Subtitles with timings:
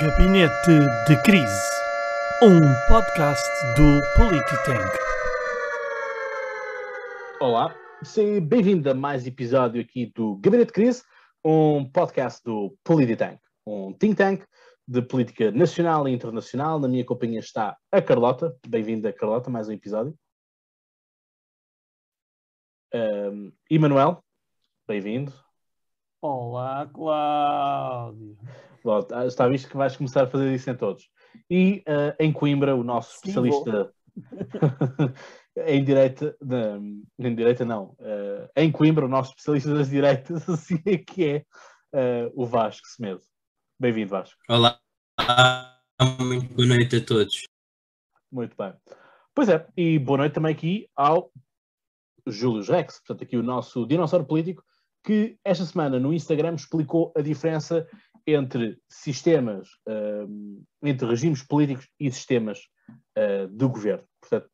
[0.00, 1.70] Gabinete de Crise,
[2.42, 4.98] um podcast do Polititank.
[7.40, 7.72] Olá,
[8.02, 11.04] seja bem-vindo a mais episódio aqui do Gabinete de Crise,
[11.44, 14.44] um podcast do Polititank, um think tank
[14.88, 16.80] de política nacional e internacional.
[16.80, 18.56] Na minha companhia está a Carlota.
[18.66, 20.18] Bem-vinda, Carlota, mais um episódio.
[22.92, 24.24] Um, Emanuel,
[24.88, 25.32] bem-vindo.
[26.20, 28.36] Olá, Cláudio.
[28.84, 31.08] Bom, tá- está visto que vais começar a fazer isso em todos.
[31.48, 33.94] E uh, em Coimbra, o nosso Sim, especialista
[35.66, 36.78] em direita, na-
[37.18, 41.44] em direita não, uh, em Coimbra, o nosso especialista das direitas, assim é que é
[42.26, 43.22] uh, o Vasco Semedo.
[43.80, 44.36] Bem-vindo, Vasco.
[44.50, 44.78] Olá,
[46.20, 47.40] muito boa noite a todos.
[48.30, 48.74] Muito bem.
[49.34, 51.32] Pois é, e boa noite também aqui ao
[52.26, 54.62] Júlio Rex, portanto, aqui o nosso dinossauro político,
[55.02, 57.88] que esta semana no Instagram explicou a diferença
[58.26, 62.60] entre sistemas, hum, entre regimes políticos e sistemas
[63.18, 64.04] uh, de governo.
[64.20, 64.50] Portanto,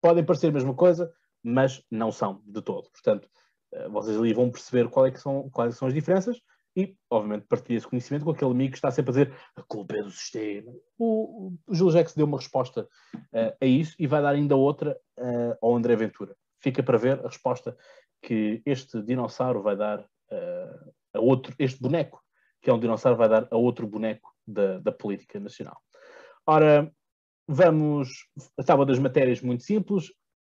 [0.00, 1.10] podem parecer a mesma coisa,
[1.42, 2.90] mas não são de todo.
[2.90, 3.28] Portanto,
[3.74, 6.38] uh, vocês ali vão perceber qual é que são, quais são as diferenças
[6.76, 9.96] e, obviamente, partilhar esse conhecimento com aquele amigo que está sempre a dizer a culpa
[9.96, 10.72] é do sistema.
[10.98, 15.56] O, o Rex deu uma resposta uh, a isso e vai dar ainda outra uh,
[15.62, 16.36] ao André Ventura.
[16.60, 17.76] Fica para ver a resposta
[18.22, 22.23] que este dinossauro vai dar uh, a outro, este boneco,
[22.64, 25.76] que é um dinossauro, vai dar a outro boneco da, da política nacional.
[26.46, 26.90] Ora,
[27.46, 28.26] vamos.
[28.58, 30.10] A tábua das matérias muito simples.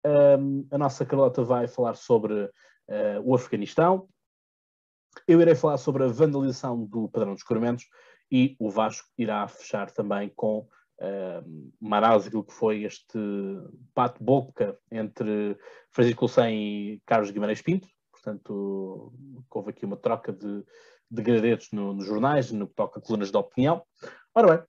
[0.05, 2.51] Um, a nossa Carlota vai falar sobre uh,
[3.23, 4.07] o Afeganistão.
[5.27, 7.85] Eu irei falar sobre a vandalização do padrão de escoramentos
[8.31, 13.17] e o Vasco irá fechar também com uh, análise daquilo que foi este
[13.95, 15.57] bate-boca entre
[15.89, 17.87] Francisco Coulson e Carlos Guimarães Pinto.
[18.11, 19.11] Portanto,
[19.49, 20.63] houve aqui uma troca de,
[21.09, 23.83] de gradetos no, nos jornais, no que toca a colunas de opinião.
[24.33, 24.65] Ora bem,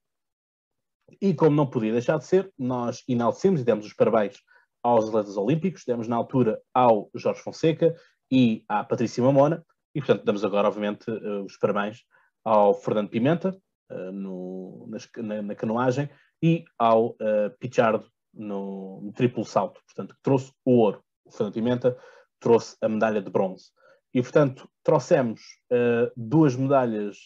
[1.21, 4.37] e como não podia deixar de ser, nós enaltecemos e demos os parabéns
[4.83, 7.95] aos atletas olímpicos, demos na altura ao Jorge Fonseca
[8.31, 9.65] e à Patrícia Mamona,
[9.95, 11.09] e portanto damos agora, obviamente,
[11.45, 12.03] os parabéns
[12.43, 13.57] ao Fernando Pimenta,
[14.13, 14.87] no,
[15.17, 16.09] na, na, canoagem,
[16.41, 21.03] e ao uh, Pichardo no, no, triplo salto, portanto, que trouxe o ouro.
[21.25, 21.97] O Fernando Pimenta
[22.39, 23.71] trouxe a medalha de bronze.
[24.13, 27.17] E, portanto, trouxemos uh, duas medalhas,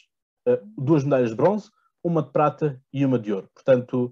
[0.47, 1.69] uh, duas medalhas de bronze,
[2.03, 3.47] uma de prata e uma de ouro.
[3.53, 4.11] Portanto,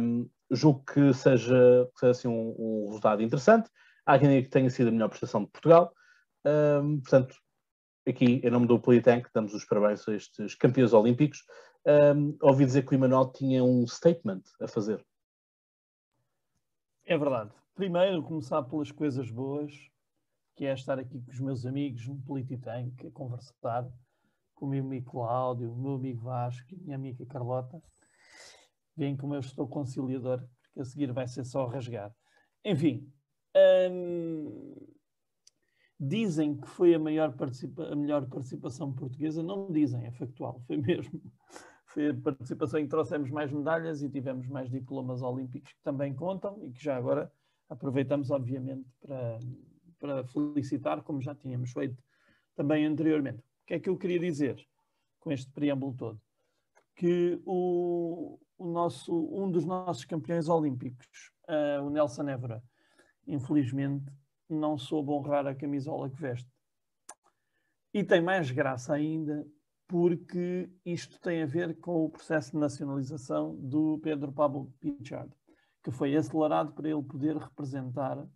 [0.00, 3.68] um, julgo que seja, que seja assim, um, um, resultado interessante.
[4.06, 5.92] Há quem diga que tenha sido a melhor prestação de Portugal.
[6.46, 7.36] Um, portanto,
[8.08, 11.44] aqui, em nome do Politank, damos os parabéns a estes campeões olímpicos.
[11.86, 15.04] Um, ouvi dizer que o Emanuel tinha um statement a fazer.
[17.04, 17.50] É verdade.
[17.74, 19.91] Primeiro, começar pelas coisas boas,
[20.62, 23.84] que é estar aqui com os meus amigos no Polititank a conversar,
[24.54, 27.82] com o meu amigo Cláudio, o meu amigo Vasco e a minha amiga Carlota.
[28.96, 32.14] Veem como eu estou conciliador, porque a seguir vai ser só rasgar.
[32.64, 33.12] Enfim,
[33.90, 34.86] hum,
[35.98, 37.34] dizem que foi a, maior
[37.90, 39.42] a melhor participação portuguesa.
[39.42, 41.20] Não dizem, é factual, foi mesmo.
[41.86, 46.14] Foi a participação em que trouxemos mais medalhas e tivemos mais diplomas olímpicos que também
[46.14, 47.30] contam e que já agora
[47.68, 49.38] aproveitamos, obviamente, para,
[50.02, 52.02] para felicitar, como já tínhamos feito
[52.56, 53.38] também anteriormente.
[53.38, 54.60] O que é que eu queria dizer
[55.20, 56.20] com este preâmbulo todo?
[56.96, 62.60] Que o, o nosso, um dos nossos campeões olímpicos, uh, o Nelson Évora,
[63.28, 64.12] infelizmente
[64.50, 66.50] não soube honrar a camisola que veste.
[67.94, 69.46] E tem mais graça ainda
[69.86, 75.32] porque isto tem a ver com o processo de nacionalização do Pedro Pablo Pichard,
[75.82, 78.26] que foi acelerado para ele poder representar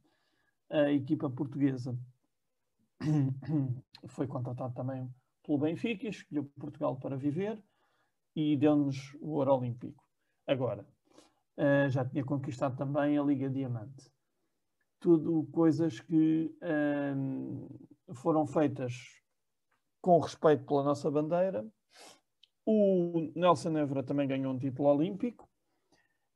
[0.70, 1.98] a equipa portuguesa.
[4.08, 5.12] Foi contratado também
[5.44, 7.62] pelo Benfica, escolheu Portugal para viver
[8.34, 10.04] e deu-nos o ouro olímpico.
[10.46, 10.86] Agora,
[11.88, 14.10] já tinha conquistado também a Liga Diamante.
[15.00, 16.54] Tudo coisas que
[18.14, 18.92] foram feitas
[20.00, 21.66] com respeito pela nossa bandeira.
[22.64, 25.48] O Nelson Évora também ganhou um título olímpico,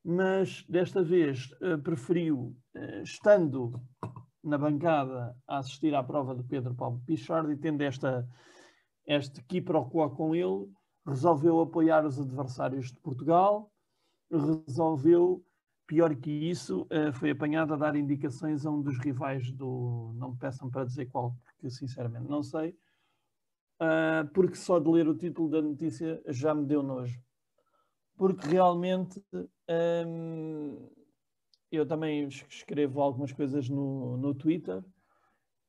[0.05, 3.81] mas desta vez uh, preferiu, uh, estando
[4.43, 8.27] na bancada, a assistir à prova de Pedro Paulo Pichard e tendo esta,
[9.07, 10.69] este quiproquo com ele,
[11.07, 13.71] resolveu apoiar os adversários de Portugal,
[14.31, 15.45] resolveu,
[15.87, 20.13] pior que isso, uh, foi apanhado a dar indicações a um dos rivais do.
[20.15, 22.77] Não me peçam para dizer qual, porque sinceramente não sei.
[23.81, 27.21] Uh, porque só de ler o título da notícia já me deu nojo.
[28.17, 29.21] Porque realmente
[30.07, 30.91] um,
[31.71, 34.83] eu também escrevo algumas coisas no, no Twitter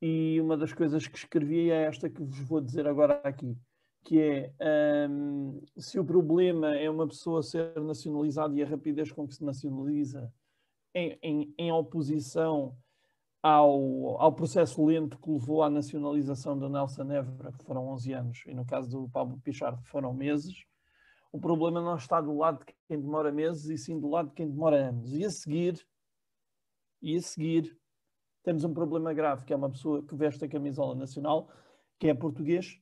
[0.00, 3.56] e uma das coisas que escrevi é esta que vos vou dizer agora aqui,
[4.02, 9.26] que é um, se o problema é uma pessoa ser nacionalizada e a rapidez com
[9.28, 10.32] que se nacionaliza
[10.92, 12.76] em, em, em oposição
[13.40, 18.42] ao, ao processo lento que levou à nacionalização da Nelson Évora, que foram 11 anos,
[18.46, 20.64] e no caso do Pablo Pichard, foram meses,
[21.32, 24.34] o problema não está do lado de quem demora meses, e sim do lado de
[24.34, 25.12] quem demora anos.
[25.12, 25.84] E a seguir,
[27.02, 27.76] e a seguir,
[28.42, 31.50] temos um problema grave, que é uma pessoa que veste a camisola nacional,
[31.98, 32.80] que é português,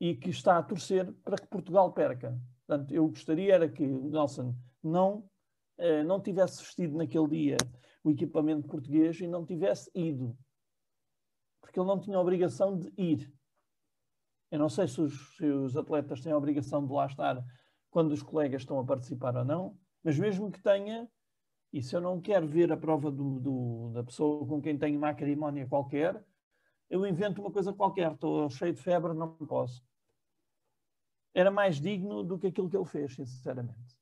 [0.00, 2.40] e que está a torcer para que Portugal perca.
[2.66, 5.28] Portanto, eu gostaria era que o Nelson não,
[5.76, 7.56] eh, não tivesse vestido naquele dia
[8.02, 10.36] o equipamento português e não tivesse ido.
[11.60, 13.30] Porque ele não tinha a obrigação de ir.
[14.50, 17.44] Eu não sei se os, se os atletas têm a obrigação de lá estar
[17.90, 21.10] quando os colegas estão a participar ou não, mas mesmo que tenha,
[21.72, 24.98] e se eu não quero ver a prova do, do, da pessoa com quem tenho
[24.98, 26.22] uma acrimonia qualquer,
[26.88, 29.84] eu invento uma coisa qualquer, estou cheio de febre, não posso.
[31.32, 33.96] Era mais digno do que aquilo que ele fez, sinceramente.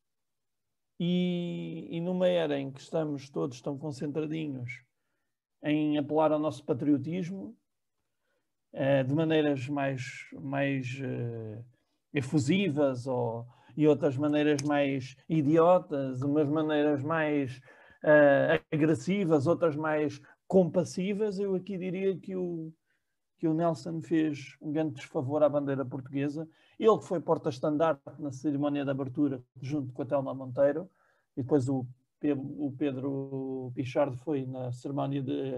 [0.99, 4.82] E, e numa era em que estamos todos tão concentradinhos
[5.62, 7.56] em apelar ao nosso patriotismo,
[8.73, 11.62] eh, de maneiras mais, mais eh,
[12.14, 13.47] efusivas ou,
[13.78, 17.58] e outras maneiras mais idiotas, umas maneiras mais
[18.02, 22.72] uh, agressivas, outras mais compassivas, eu aqui diria que o,
[23.38, 26.48] que o Nelson fez um grande desfavor à bandeira portuguesa.
[26.76, 30.90] Ele foi porta-estandarte na cerimónia de abertura, junto com a Telma Monteiro,
[31.36, 31.86] e depois o,
[32.58, 35.54] o Pedro Pichard foi na cerimónia de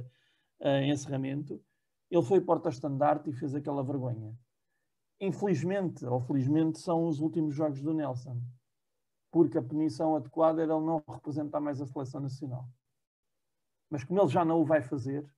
[0.60, 1.58] uh, encerramento.
[2.10, 4.36] Ele foi porta-estandarte e fez aquela vergonha
[5.20, 8.40] infelizmente ou felizmente, são os últimos jogos do Nelson.
[9.30, 12.66] Porque a punição adequada era ele não representar mais a seleção nacional.
[13.88, 15.28] Mas como ele já não o vai fazer,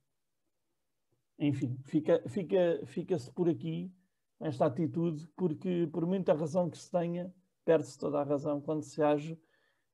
[1.37, 3.93] enfim, fica-se fica, fica por aqui
[4.39, 7.33] esta atitude, porque por muita razão que se tenha,
[7.65, 9.39] perde-se toda a razão quando se age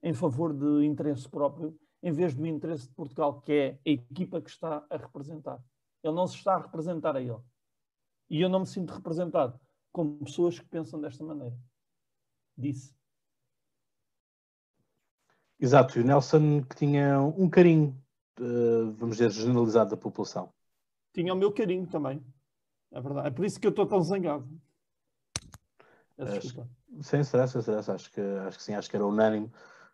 [0.02, 4.42] em favor de interesse próprio, em vez do interesse de Portugal, que é a equipa
[4.42, 5.62] que está a representar.
[6.02, 7.42] Ele não se está a representar a ele.
[8.30, 9.60] E eu não me sinto representado
[9.92, 11.58] como pessoas que pensam desta maneira.
[12.58, 12.94] Disse.
[15.60, 18.02] Exato, e o Nelson que tinha um carinho,
[18.40, 20.54] uh, vamos dizer, generalizado da população.
[21.14, 22.24] Tinha o meu carinho também.
[22.92, 23.28] É verdade.
[23.28, 24.48] É por isso que eu estou tão zangado.
[26.18, 26.66] Acho,
[27.02, 27.92] sem stress, sem stress.
[27.92, 29.52] Acho que, acho que sim, acho que era unânime.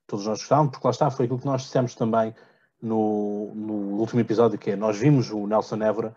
[0.07, 2.33] Todos nós gostávamos, porque lá está, foi aquilo que nós dissemos também
[2.81, 6.15] no, no último episódio, que é nós vimos o Nelson Évora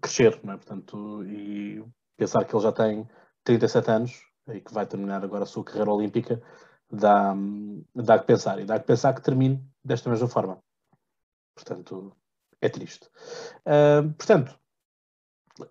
[0.00, 0.56] crescer, não é?
[0.56, 1.82] Portanto, e
[2.18, 3.08] pensar que ele já tem
[3.44, 6.42] 37 anos e que vai terminar agora a sua carreira olímpica,
[6.90, 7.34] dá,
[7.94, 8.58] dá que pensar.
[8.58, 10.58] E dá que pensar que termine desta mesma forma.
[11.54, 12.14] Portanto,
[12.60, 13.08] é triste.
[13.60, 14.58] Uh, portanto,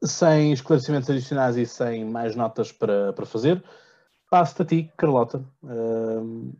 [0.03, 3.63] sem esclarecimentos adicionais e sem mais notas para, para fazer,
[4.29, 5.43] passo-te a ti, Carlota.
[5.63, 6.57] Uh,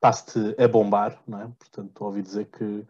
[0.00, 1.48] passo-te a bombar, não é?
[1.58, 2.86] Portanto, ouvi dizer que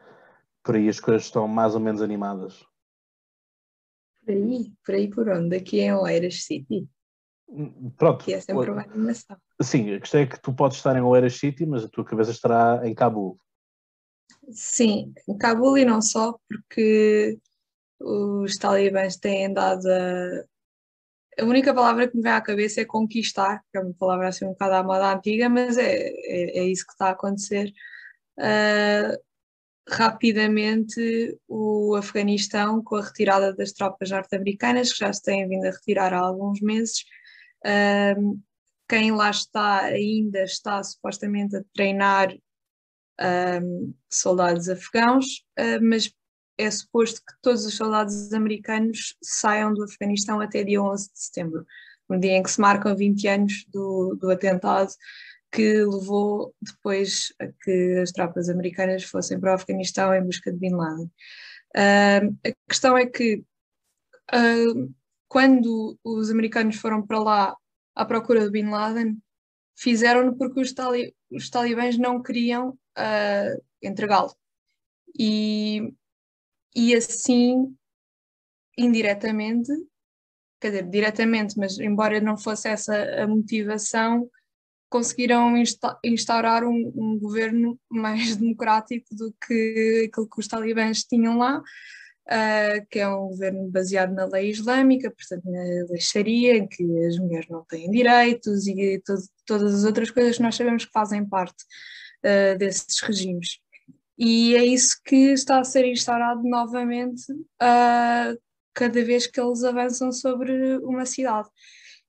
[0.62, 2.66] por aí as coisas estão mais ou menos animadas.
[4.26, 5.56] Por aí, por aí por onde?
[5.56, 6.88] Aqui em Oeiras City.
[7.96, 8.24] Pronto.
[8.24, 9.36] Que é sempre uma animação.
[9.62, 12.32] Sim, a questão é que tu podes estar em Oeiras City, mas a tua cabeça
[12.32, 13.38] estará em Cabul.
[14.50, 17.38] Sim, em Cabul e não só, porque
[18.00, 20.44] os talibãs têm dado a.
[21.38, 24.46] A única palavra que me vem à cabeça é conquistar, que é uma palavra assim
[24.46, 27.70] um bocado à moda antiga, mas é, é, é isso que está a acontecer.
[28.38, 29.25] Uh,
[29.88, 35.70] rapidamente o Afeganistão, com a retirada das tropas norte-americanas, que já se têm vindo a
[35.70, 37.04] retirar há alguns meses.
[38.18, 38.40] Um,
[38.88, 42.36] quem lá está ainda está supostamente a treinar
[43.62, 46.12] um, soldados afegãos, uh, mas
[46.58, 51.66] é suposto que todos os soldados americanos saiam do Afeganistão até dia 11 de setembro,
[52.08, 54.90] no dia em que se marcam 20 anos do, do atentado
[55.50, 60.58] que levou depois a que as tropas americanas fossem para o Afeganistão em busca de
[60.58, 61.10] Bin Laden.
[61.76, 63.44] Uh, a questão é que
[64.32, 64.94] uh,
[65.28, 67.56] quando os americanos foram para lá
[67.94, 69.18] à procura de Bin Laden,
[69.76, 74.34] fizeram-no porque os, tali os talibãs não queriam uh, entregá-lo.
[75.18, 75.92] E,
[76.74, 77.74] e assim,
[78.76, 79.72] indiretamente,
[80.60, 84.28] quer dizer, diretamente, mas embora não fosse essa a motivação,
[84.96, 85.52] conseguiram
[86.02, 92.86] instaurar um, um, governo mais democrático do que aquilo que os talibãs tinham lá, uh,
[92.90, 95.60] que é um governo baseado na lei islâmica, portanto na
[95.90, 100.38] lei Sharia, em que as mulheres não têm direitos e to todas as outras coisas
[100.38, 101.62] que nós sabemos que fazem parte
[102.24, 103.58] uh, desses regimes.
[104.18, 108.40] E é isso que está a ser instaurado novamente uh,
[108.72, 111.50] cada vez que eles avançam sobre uma cidade.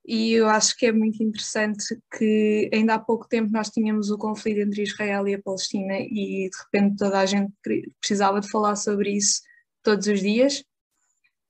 [0.07, 4.17] E eu acho que é muito interessante que ainda há pouco tempo nós tínhamos o
[4.17, 7.51] conflito entre Israel e a Palestina e de repente toda a gente
[7.99, 9.41] precisava de falar sobre isso
[9.83, 10.63] todos os dias.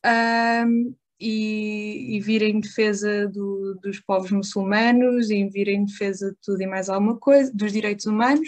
[0.04, 6.38] Um, e, e, vir em defesa do, dos povos muçulmanos e vir em defesa de
[6.44, 8.48] tudo e mais alguma coisa, dos direitos humanos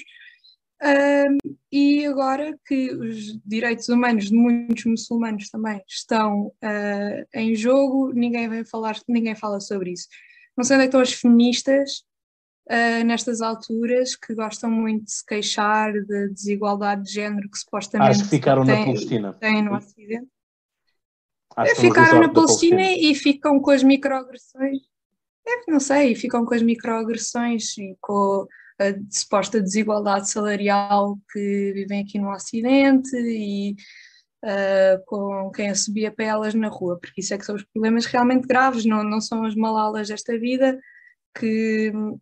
[0.81, 1.37] um,
[1.71, 8.47] e agora que os direitos humanos de muitos muçulmanos também estão uh, em jogo, ninguém
[8.47, 10.07] vem falar, ninguém fala sobre isso.
[10.55, 12.05] Não sei onde é estão as feministas
[12.69, 17.59] uh, nestas alturas que gostam muito de se queixar da de desigualdade de género que
[17.59, 19.33] supostamente Acho que ficaram tem, na Palestina.
[19.33, 20.27] Tem no Ocidente.
[21.57, 24.77] Que ficaram na da Palestina, e ficam com as microagressões.
[25.45, 28.47] É, não sei, ficam com as microagressões e com
[28.79, 33.75] a suposta desigualdade salarial que vivem aqui no Ocidente e
[34.43, 38.05] uh, com quem subia para elas na rua, porque isso é que são os problemas
[38.05, 40.79] realmente graves, não, não são as malalas desta vida
[41.37, 42.17] que, uh,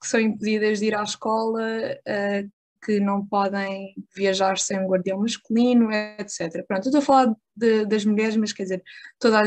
[0.00, 2.50] que são impedidas de ir à escola, uh,
[2.84, 6.66] que não podem viajar sem um guardião masculino, etc.
[6.66, 8.82] Pronto, eu estou a falar de, das mulheres, mas quer dizer,
[9.20, 9.44] toda a,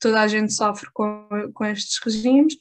[0.00, 2.54] toda a gente sofre com, com estes regimes,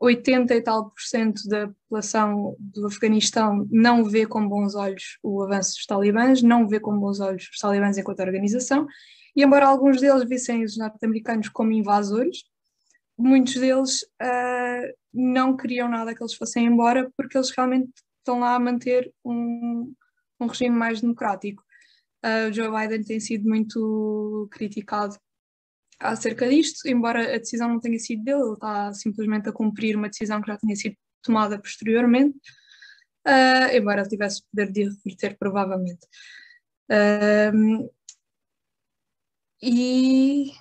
[0.00, 5.42] 80 e tal por cento da população do Afeganistão não vê com bons olhos o
[5.42, 8.86] avanço dos talibãs, não vê com bons olhos os talibãs enquanto organização,
[9.34, 12.44] e embora alguns deles vissem os norte-americanos como invasores,
[13.16, 18.54] muitos deles uh, não queriam nada que eles fossem embora porque eles realmente estão lá
[18.54, 19.92] a manter um,
[20.40, 21.62] um regime mais democrático.
[22.24, 25.16] Uh, Joe Biden tem sido muito criticado
[26.00, 30.08] acerca disto, embora a decisão não tenha sido dele, ele está simplesmente a cumprir uma
[30.08, 32.36] decisão que já tinha sido tomada posteriormente,
[33.26, 36.06] uh, embora ele tivesse o poder de reverter, provavelmente.
[36.90, 37.88] Uh,
[39.62, 40.52] e,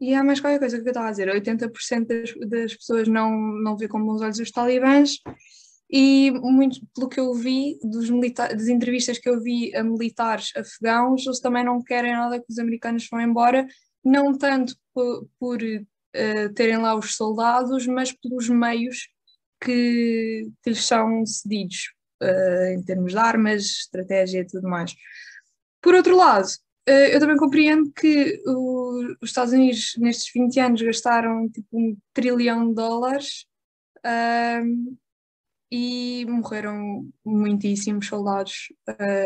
[0.00, 3.30] e há mais qualquer coisa que eu estava a dizer: 80% das, das pessoas não,
[3.62, 5.18] não vê com bons olhos os talibãs.
[5.90, 11.24] E muito pelo que eu vi dos das entrevistas que eu vi a militares afegãos,
[11.24, 13.66] eles também não querem nada que os americanos vão embora,
[14.04, 19.08] não tanto por, por uh, terem lá os soldados, mas pelos meios
[19.60, 24.94] que, que lhes são cedidos, uh, em termos de armas, estratégia e tudo mais.
[25.80, 30.82] Por outro lado, uh, eu também compreendo que o, os Estados Unidos, nestes 20 anos,
[30.82, 33.46] gastaram tipo um trilhão de dólares
[35.72, 38.70] e morreram muitíssimos soldados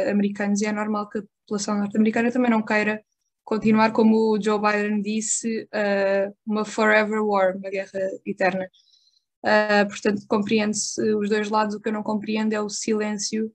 [0.08, 3.02] americanos, e é normal que a população norte-americana também não queira
[3.48, 8.68] continuar, como o Joe Biden disse, uh, uma forever war, uma guerra eterna.
[9.42, 11.74] Uh, portanto, compreende-se os dois lados.
[11.74, 13.46] O que eu não compreendo é o silêncio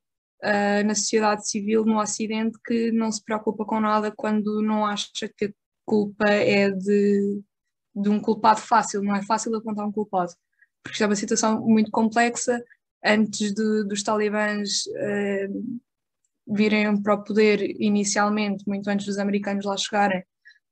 [0.42, 5.30] uh, na sociedade civil no Ocidente que não se preocupa com nada quando não acha
[5.38, 5.54] que a
[5.86, 7.44] culpa é de,
[7.96, 9.04] de um culpado fácil.
[9.04, 10.34] Não é fácil apontar um culpado,
[10.82, 12.64] porque isto é uma situação muito complexa.
[13.06, 14.86] Antes de, dos talibãs
[16.48, 20.20] virem para o poder inicialmente, muito antes dos americanos lá chegarem,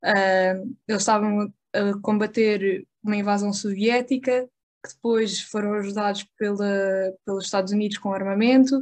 [0.04, 4.48] uh, eles estavam a combater uma invasão soviética,
[4.84, 8.78] que depois foram ajudados pela, pelos Estados Unidos com armamento.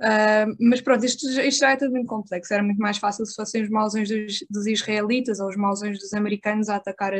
[0.00, 2.52] Uh, mas pronto, isto, isto já é tudo muito complexo.
[2.54, 6.12] Era muito mais fácil se fossem os mausões dos, dos israelitas ou os mausões dos
[6.14, 7.18] americanos a atacar a,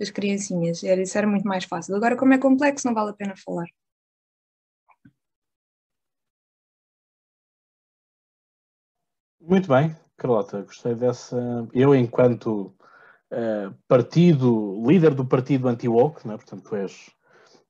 [0.00, 0.82] as criancinhas.
[0.82, 1.94] Era, isso era muito mais fácil.
[1.94, 3.66] Agora, como é complexo, não vale a pena falar.
[9.48, 11.66] Muito bem, Carlota, gostei dessa.
[11.72, 12.74] Eu, enquanto
[13.32, 16.36] uh, partido, líder do partido anti-woke, né?
[16.36, 17.10] portanto, tu és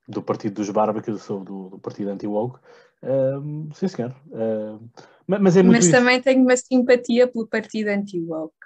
[0.09, 0.69] do partido dos
[1.05, 2.59] que eu sou do, do partido anti-woke.
[3.01, 4.13] Uh, sim, senhor.
[4.27, 4.91] Uh,
[5.29, 8.57] mas é muito mas também tenho uma simpatia pelo partido anti-woke.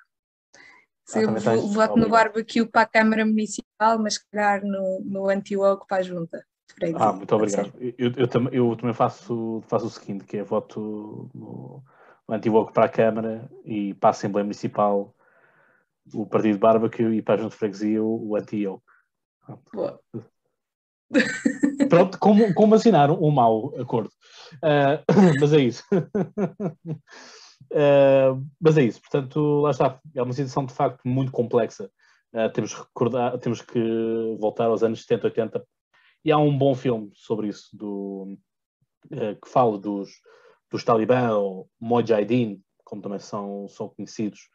[1.14, 5.98] Ah, eu voto no barbecue para a Câmara Municipal, mas calhar no, no anti-woke para
[5.98, 6.42] a Junta.
[6.94, 7.74] Ah, muito obrigado.
[7.78, 11.82] Eu, eu, eu, eu, também faço, faço o seguinte, que é voto no,
[12.32, 15.14] anti-woke para a Câmara e para a Assembleia Municipal
[16.12, 18.82] o Partido Barbecue e para a Junta de Freguesia o anti-woke.
[21.88, 24.10] Pronto, como, como assinaram um mau acordo.
[24.56, 24.98] Uh,
[25.40, 25.84] mas é isso.
[25.92, 26.02] uh,
[28.60, 29.00] mas é isso.
[29.00, 30.00] Portanto, lá está.
[30.14, 31.90] É uma situação de facto muito complexa.
[32.32, 35.62] Uh, temos, que recordar, temos que voltar aos anos 70, 80.
[36.24, 38.38] E há um bom filme sobre isso, do,
[39.10, 40.08] que fala dos,
[40.72, 44.48] dos Talibã ou Mojahideen, como também são, são conhecidos,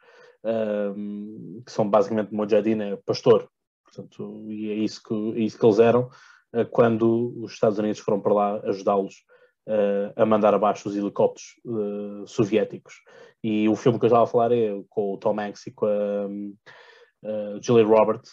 [0.44, 3.48] um, que são basicamente Mojahideen é pastor,
[3.84, 6.10] portanto, e é isso que, é isso que eles eram
[6.54, 9.14] uh, quando os Estados Unidos foram para lá ajudá-los
[9.68, 12.94] uh, a mandar abaixo os helicópteros uh, soviéticos.
[13.42, 15.86] E o filme que eu estava a falar é com o Tom Hanks e com
[15.86, 16.28] a,
[17.60, 18.30] Julia Roberts,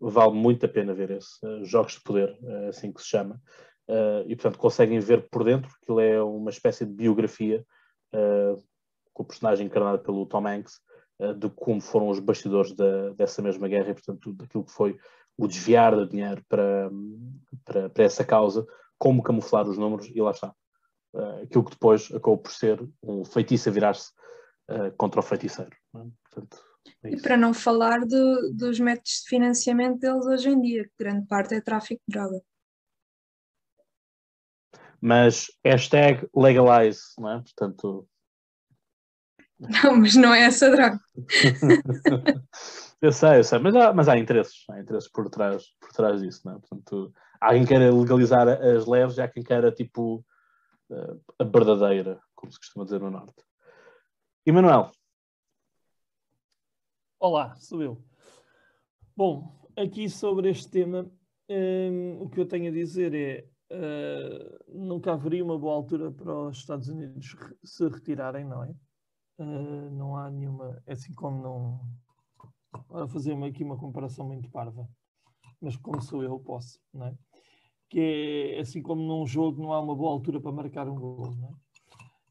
[0.00, 2.38] vale muito a pena ver esse, Jogos de Poder,
[2.68, 3.40] assim que se chama,
[3.88, 7.64] uh, e portanto conseguem ver por dentro, que ele é uma espécie de biografia
[8.14, 8.62] uh,
[9.12, 10.80] com o personagem encarnado pelo Tom Hanks,
[11.20, 14.98] uh, de como foram os bastidores da, dessa mesma guerra e portanto daquilo que foi
[15.36, 16.90] o desviar de dinheiro para,
[17.64, 18.66] para, para essa causa,
[18.98, 20.54] como camuflar os números e lá está.
[21.42, 24.12] Aquilo que depois acabou por ser um feitiço a virar-se
[24.96, 25.70] contra o feiticeiro.
[25.96, 25.98] é?
[26.30, 26.64] Portanto,
[27.02, 30.92] é E para não falar do- dos métodos de financiamento deles hoje em dia, que
[30.98, 32.40] grande parte é tráfico de droga.
[35.02, 37.40] Mas hashtag legalize, não é?
[37.40, 38.08] Portanto,
[39.58, 41.00] Não, mas não é essa droga.
[43.02, 46.22] eu sei, eu sei, mas há, mas há interesses, há interesses por trás, por trás
[46.22, 46.58] disso, não é?
[46.60, 50.24] Portanto, há quem queira legalizar as leves, e há quem queira tipo
[50.90, 53.42] eh, a verdadeira, como se costuma dizer no Norte.
[54.46, 54.92] Emanuel,
[57.24, 58.04] Olá, sou eu.
[59.16, 61.08] Bom, aqui sobre este tema,
[61.48, 66.48] hum, o que eu tenho a dizer é uh, nunca haveria uma boa altura para
[66.48, 68.74] os Estados Unidos se retirarem, não é?
[69.38, 71.80] Uh, não há nenhuma, é assim como não.
[72.88, 74.88] Para fazer aqui uma comparação muito parva,
[75.60, 77.14] mas como sou eu, posso, não é?
[77.88, 81.34] Que é assim como num jogo não há uma boa altura para marcar um gol,
[81.36, 81.52] não é?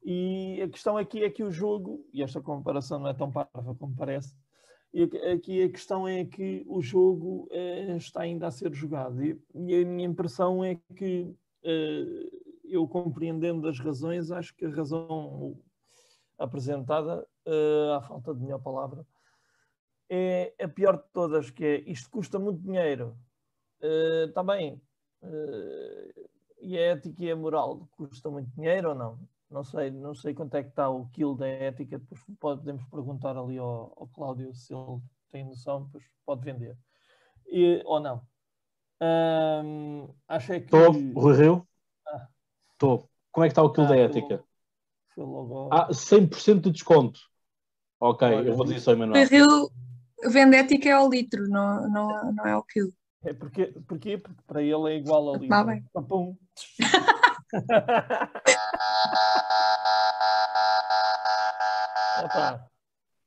[0.03, 3.75] E a questão aqui é que o jogo, e esta comparação não é tão parva
[3.75, 4.36] como parece,
[4.93, 9.24] e aqui- a questão é que o jogo eh, está ainda a ser jogado.
[9.24, 11.33] E, a minha impressão é que,
[11.63, 12.29] eh,
[12.65, 15.57] eu compreendendo as razões, acho que a razão
[16.38, 19.05] apresentada, eh, à falta de melhor palavra,
[20.10, 23.17] é a pior de todas, que é isto custa muito dinheiro.
[24.27, 24.81] Está bem.
[26.62, 29.19] e a ética e a moral custa muito dinheiro ou não?
[29.51, 33.38] Não sei, não sei quanto é que está o quilo da ética, depois podemos perguntar
[33.38, 36.77] ali ao, ao Cláudio se ele tem noção, depois pode vender.
[37.48, 38.22] E- ou não.
[39.01, 40.65] Ahm, acho é que.
[40.65, 40.91] estou,
[41.22, 41.67] Rui Rio?
[42.08, 42.27] Ah.
[42.72, 43.09] Estou.
[43.31, 44.44] Como é que está o quilo Ah, da ética?
[45.14, 47.20] Foi logo ao- Ah, 100% de desconto.
[48.00, 49.27] Ok, Olha, eu vou dizer isso ao O Emanuel.
[49.27, 49.72] Rio
[50.31, 52.94] vende ética é ao litro, não, não, não é ao quilo.
[53.24, 54.18] É porque, porquê?
[54.18, 55.48] Porque para ele é igual ali.
[55.51, 55.83] Ah, bem.
[55.92, 56.37] Papum.
[62.24, 62.68] Opa,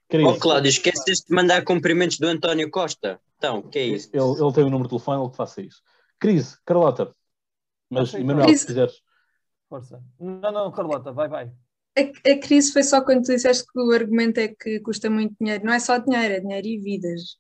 [0.09, 3.21] Cris, Ó Cláudio, esqueces de mandar cumprimentos do António Costa?
[3.37, 4.11] Então, o que é isso?
[4.13, 5.83] ele, ele tem o número de telefone, ele que faça isso.
[6.19, 7.13] Cris, Carlota.
[7.91, 8.61] Mas, Emanuel, Cris.
[8.61, 9.03] se quiseres.
[9.69, 10.03] força.
[10.19, 11.53] Não, não, Carlota, vai, vai.
[11.97, 15.35] A, a crise foi só quando tu disseste que o argumento é que custa muito
[15.41, 15.65] dinheiro.
[15.65, 17.39] Não é só dinheiro, é dinheiro e vidas.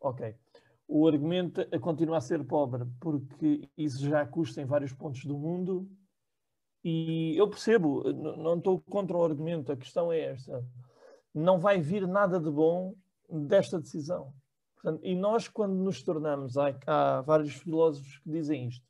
[0.00, 0.34] Ok.
[0.86, 5.88] O argumento continua a ser pobre, porque isso já custa em vários pontos do mundo.
[6.84, 10.64] E eu percebo, não estou contra o argumento, a questão é esta.
[11.32, 12.94] Não vai vir nada de bom
[13.28, 14.32] desta decisão.
[14.74, 18.84] Portanto, e nós, quando nos tornamos, há, há vários filósofos que dizem isto,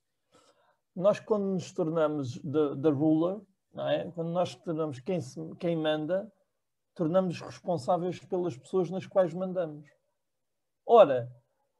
[0.96, 3.40] nós, quando nos tornamos the, the ruler,
[3.90, 4.10] é?
[4.10, 6.30] quando nós tornamos quem, se- quem manda,
[6.94, 9.86] tornamos responsáveis pelas pessoas nas quais mandamos.
[10.84, 11.30] Ora,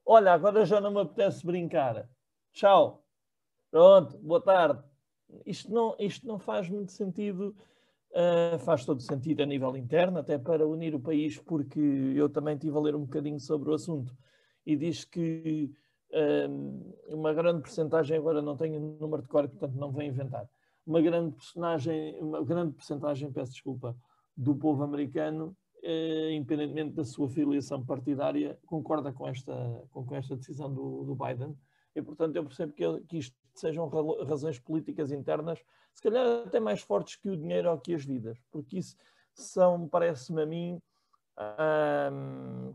[0.05, 2.09] olha, agora já não me apetece brincar.
[2.53, 3.05] Tchau.
[3.71, 4.92] Pronto, boa tarde.
[5.47, 7.55] Isto não, isto não faz muito sentido,
[8.15, 12.55] ah, faz todo sentido a nível interno, até para unir o país, porque eu também
[12.55, 14.17] estive a ler um bocadinho sobre o assunto
[14.65, 15.71] e diz que
[16.13, 16.49] ah,
[17.09, 20.49] uma grande percentagem, agora não tenho o número de cor, portanto não vou inventar,
[20.87, 23.97] uma grande personagem, uma grande percentagem, peço desculpa,
[24.37, 29.53] do povo americano eh, independentemente da sua filiação partidária, concorda com esta,
[29.91, 31.57] com, com esta decisão do, do Biden.
[31.93, 35.59] E, portanto, eu percebo que, que isto sejam ra- razões políticas internas,
[35.95, 38.97] se calhar até mais fortes que o dinheiro ou que as vidas, porque isso
[39.35, 40.81] são, parece-me a mim,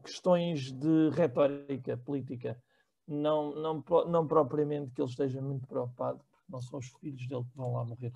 [0.04, 2.62] questões de retórica política,
[3.08, 7.44] não, não, não propriamente que ele esteja muito preocupado, porque não são os filhos dele
[7.44, 8.12] que vão lá morrer.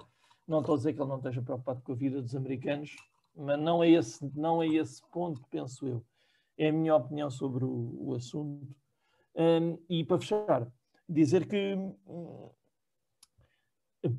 [0.48, 2.96] Não estou a dizer que ele não esteja preocupado com a vida dos americanos,
[3.36, 6.04] mas não é esse, não é esse ponto, penso eu.
[6.58, 8.76] É a minha opinião sobre o, o assunto.
[9.90, 10.68] E para fechar,
[11.12, 12.50] dizer que hum,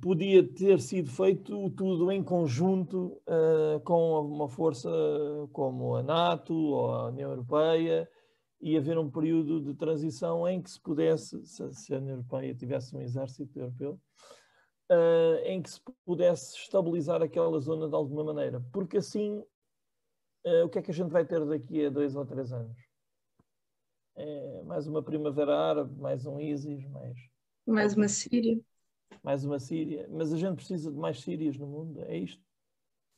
[0.00, 4.90] podia ter sido feito tudo em conjunto ah, com uma força
[5.52, 8.09] como a NATO ou a União Europeia
[8.61, 12.94] e haver um período de transição em que se pudesse, se, a União Europeia tivesse
[12.94, 14.00] um exército europeu,
[14.88, 18.61] ah, em que se pudesse estabilizar aquela zona de alguma maneira.
[18.72, 19.42] Porque assim,
[20.46, 22.91] ah, o que é que a gente vai ter daqui a dois ou três anos?
[24.16, 27.16] É mais uma primavera árabe, mais um ISIS, mais,
[27.66, 28.59] Mais uma Síria.
[29.22, 30.07] mais uma Síria.
[30.11, 32.42] Mas a gente precisa de mais Sírias no mundo, é isto.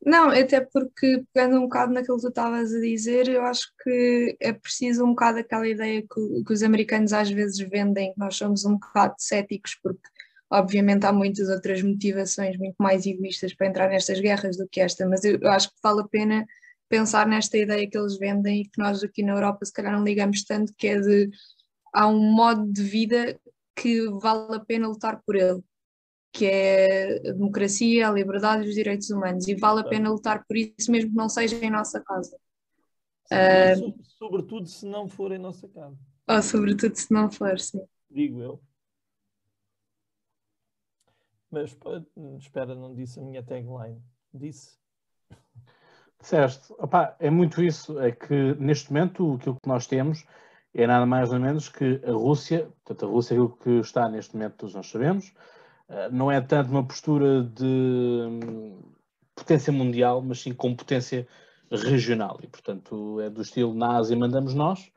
[0.05, 4.37] Não, até porque, pegando um bocado naquilo que tu estavas a dizer, eu acho que
[4.39, 8.37] é preciso um bocado aquela ideia que, que os americanos às vezes vendem, que nós
[8.37, 10.07] somos um bocado céticos, porque
[10.51, 15.09] obviamente há muitas outras motivações muito mais egoístas para entrar nestas guerras do que esta,
[15.09, 16.47] mas eu, eu acho que vale a pena
[16.89, 20.05] pensar nesta ideia que eles vendem e que nós aqui na Europa se calhar não
[20.05, 21.31] ligamos tanto, que é de
[21.93, 23.39] há um modo de vida
[23.77, 25.63] que vale a pena lutar por ele
[26.35, 30.45] que é a democracia, a liberdade e os direitos humanos, e vale a pena lutar
[30.45, 32.37] por isso, mesmo que não seja em nossa casa.
[33.27, 35.97] Sim, uh, sobretudo se não for em nossa casa.
[36.29, 37.81] Ou sobretudo se não for, sim.
[38.11, 38.61] Digo eu.
[41.49, 41.77] Mas
[42.41, 44.03] espera, não disse a minha tagline.
[44.33, 44.77] Disse.
[46.25, 46.73] Disseste.
[46.79, 48.01] Opa, é muito isso.
[48.01, 50.25] É que neste momento aquilo que nós temos
[50.73, 54.09] é nada mais ou menos que a Rússia, portanto, a Rússia é aquilo que está
[54.09, 55.35] neste momento, todos nós sabemos,
[55.89, 58.83] eh, não é tanto uma postura de hum,
[59.35, 61.29] potência mundial, mas sim com potência
[61.71, 62.39] regional.
[62.43, 64.91] E, portanto, é do estilo na Ásia mandamos nós,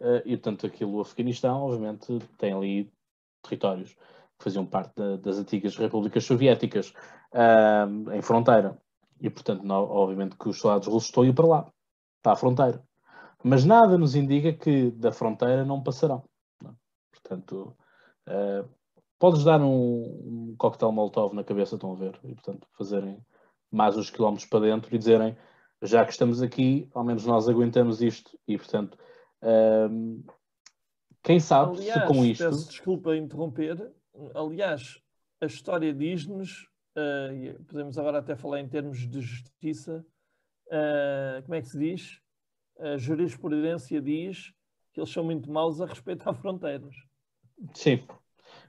[0.00, 2.92] eh, e, portanto, aquilo, o Afeganistão, obviamente, tem ali
[3.42, 3.90] territórios
[4.38, 6.94] que faziam parte da, das antigas repúblicas soviéticas
[7.34, 8.78] uh, em fronteira.
[9.20, 11.72] E, portanto, não, obviamente que os soldados russos estão a ir para lá,
[12.22, 12.82] para a fronteira.
[13.42, 16.24] Mas nada nos indica que da fronteira não passarão.
[16.62, 16.70] Não?
[16.70, 16.74] É?
[17.12, 17.76] Portanto,
[18.28, 18.68] uh,
[19.18, 23.24] podes dar um, um coquetel molotov na cabeça, estão a ver, e portanto fazerem
[23.70, 25.36] mais uns quilómetros para dentro e dizerem
[25.82, 28.98] já que estamos aqui, ao menos nós aguentamos isto e portanto
[29.42, 30.22] um,
[31.22, 32.44] quem sabe aliás, se com isto.
[32.44, 33.92] Peço desculpa interromper,
[34.34, 34.98] aliás,
[35.40, 40.04] a história diz-nos, uh, podemos agora até falar em termos de justiça,
[40.66, 42.20] uh, como é que se diz?
[42.78, 44.52] A jurisprudência diz
[44.92, 46.94] que eles são muito maus a respeitar fronteiras.
[47.74, 48.02] Sim,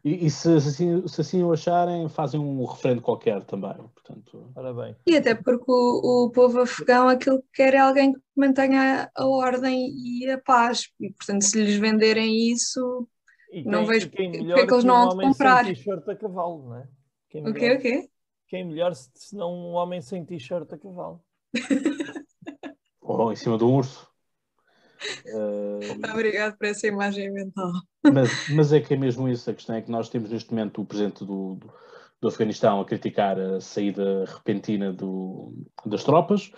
[0.04, 3.76] e, e se, se, assim, se, assim, o acharem, fazem um referendo qualquer também.
[3.76, 4.52] Portanto...
[4.56, 4.96] Ora bem.
[5.06, 9.26] E até porque o, o povo afegão aquilo que quer é alguém que mantenha a
[9.28, 10.90] ordem e a paz.
[11.00, 13.08] E portanto, se lhes venderem isso,
[13.52, 15.66] quem, não vejo porque é que eles não vão um comprar.
[15.66, 16.88] Sem t-shirt a cavalo, não é?
[17.32, 18.10] Quem o quê, o quê?
[18.50, 21.24] Quem melhor se, se não um homem sem t-shirt a cavalo?
[23.00, 24.06] Ou em cima do urso.
[25.34, 26.12] Uh...
[26.12, 27.72] Obrigado por essa imagem mental.
[28.04, 29.50] Mas, mas, é que é mesmo isso.
[29.50, 31.74] A questão é que nós temos neste momento o presidente do, do,
[32.20, 35.54] do Afeganistão a criticar a saída repentina do,
[35.86, 36.52] das tropas.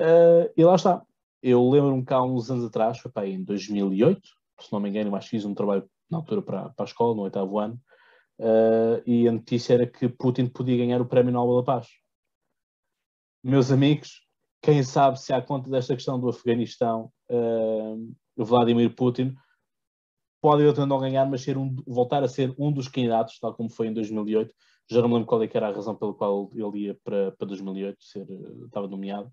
[0.00, 1.02] Uh, e lá está.
[1.42, 4.20] Eu lembro-me que há uns anos atrás, foi para em 2008,
[4.60, 7.22] se não me engano, mas fiz um trabalho na altura para, para a escola, no
[7.22, 7.80] oitavo ano,
[8.40, 11.88] uh, e a notícia era que Putin podia ganhar o Prémio Nobel da Paz.
[13.42, 14.22] Meus amigos,
[14.62, 19.34] quem sabe se há conta desta questão do Afeganistão, uh, Vladimir Putin
[20.40, 23.70] pode eventualmente não ganhar, mas ser um, voltar a ser um dos candidatos, tal como
[23.70, 24.54] foi em 2008.
[24.88, 27.48] Já não me lembro qual é era a razão pela qual ele ia para, para
[27.48, 28.26] 2008, ser,
[28.64, 29.32] estava nomeado.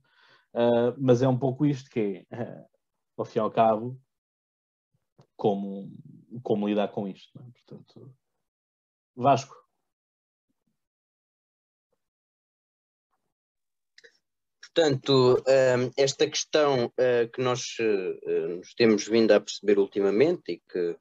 [0.54, 2.64] Uh, mas é um pouco isto que é,
[3.18, 4.00] ao fim e ao cabo,
[5.36, 5.92] como,
[6.42, 7.40] como lidar com isto.
[7.40, 7.44] É?
[7.52, 8.14] Portanto,
[9.16, 9.56] Vasco.
[14.62, 20.62] Portanto, hum, esta questão uh, que nós uh, nos temos vindo a perceber ultimamente e
[20.72, 20.98] que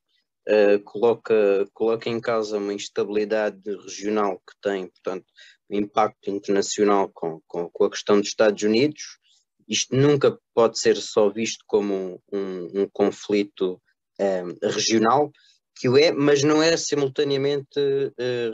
[0.84, 5.24] coloca, coloca em causa uma instabilidade regional que tem, portanto,
[5.70, 9.20] um impacto internacional com, com, com a questão dos Estados Unidos,
[9.68, 13.80] isto nunca pode ser só visto como um, um, um conflito
[14.20, 15.30] um, regional,
[15.74, 17.80] que o é, mas não é simultaneamente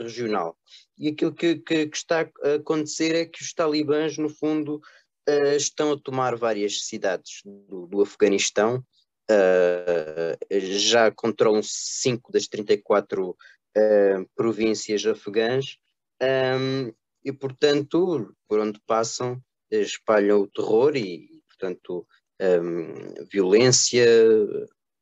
[0.01, 0.57] regional.
[0.99, 4.81] E aquilo que, que, que, está a acontecer é que os talibãs, no fundo,
[5.29, 8.83] uh, estão a tomar várias cidades do, do Afeganistão,
[9.31, 13.35] uh, já controlam 5 das 34 uh,
[13.75, 15.77] eh, províncias afegãs
[16.21, 16.91] um,
[17.23, 22.05] e, portanto, por onde passam, espalham o terror e, portanto,
[22.41, 24.05] um, violência,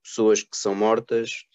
[0.03, 1.45] pessoas que são mortas.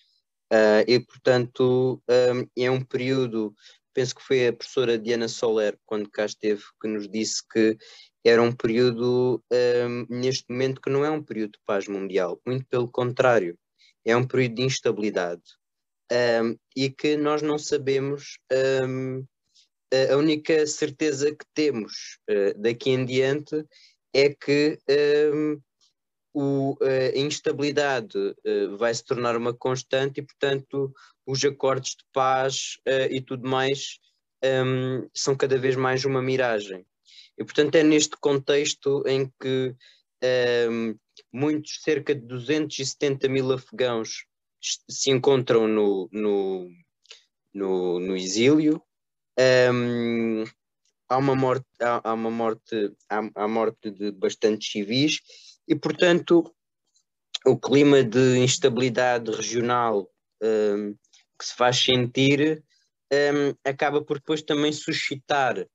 [0.87, 3.55] E, portanto, um, é um período
[3.95, 7.77] penso que foi a professora Diana Soler, quando cá esteve, que nos disse que
[8.25, 12.65] era um período, um, neste momento, que não é um período de paz mundial, muito
[12.67, 13.59] pelo contrário,
[14.05, 15.43] é um período de instabilidade
[16.43, 18.38] um, e que nós não sabemos.
[20.11, 23.62] A única certeza que temos uh, daqui em diante
[24.15, 24.79] é que
[26.35, 30.92] o, a instabilidade uh, vai se tornar uma constante e, portanto,
[31.27, 33.99] os acordos de paz uh, e tudo mais
[34.45, 36.85] um, são cada vez mais uma miragem.
[37.38, 39.75] E, portanto, é neste contexto em que
[40.71, 40.97] um,
[41.33, 44.25] muitos, cerca de 270 mil afegãos,
[44.88, 46.71] se encontram no, no,
[47.53, 48.81] no, no exílio.
[49.73, 50.45] Um,
[51.09, 55.21] há uma morte, há, há uma morte, há, há morte de bastantes civis
[55.68, 56.53] e, portanto,
[57.44, 60.09] o clima de instabilidade regional
[60.42, 60.94] um,
[61.38, 62.62] que se faz sentir
[63.12, 65.66] um, acaba por depois também suscitar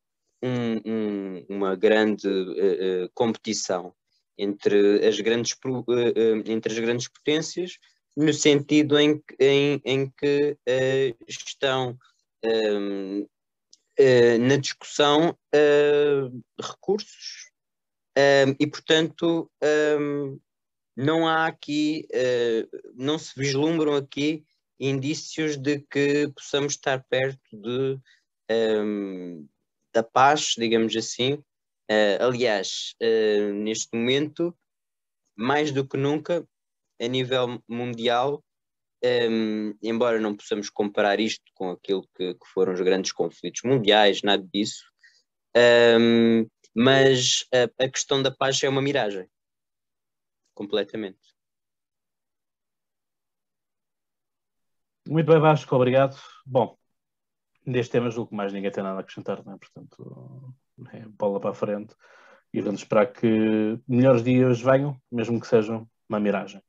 [0.42, 3.94] um, um, uma grande uh, competição
[4.38, 7.78] entre as grandes, uh, entre as grandes potências,
[8.16, 10.58] no sentido em, em, em que
[11.28, 11.98] estão
[12.44, 13.28] um,
[14.48, 15.38] na discussão
[16.60, 17.52] recursos
[18.60, 19.50] e, portanto,
[20.96, 22.08] não há aqui,
[22.96, 24.44] não se vislumbram aqui
[24.80, 28.00] indícios de que possamos estar perto de,
[28.50, 29.48] um,
[29.94, 31.34] da paz, digamos assim.
[31.90, 34.56] Uh, aliás, uh, neste momento,
[35.36, 36.48] mais do que nunca,
[37.02, 38.44] a nível mundial,
[39.04, 44.22] um, embora não possamos comparar isto com aquilo que, que foram os grandes conflitos mundiais,
[44.22, 44.84] nada disso,
[46.00, 46.48] um,
[46.80, 49.28] mas a, a questão da paz é uma miragem,
[50.54, 51.18] completamente.
[55.08, 56.16] Muito bem, Vasco, obrigado.
[56.46, 56.78] Bom,
[57.66, 59.58] deste tema julgo que mais ninguém tem nada a acrescentar, não é?
[59.58, 60.54] Portanto,
[60.94, 61.96] é bola para a frente
[62.54, 66.62] e vamos esperar que melhores dias venham, mesmo que sejam uma miragem.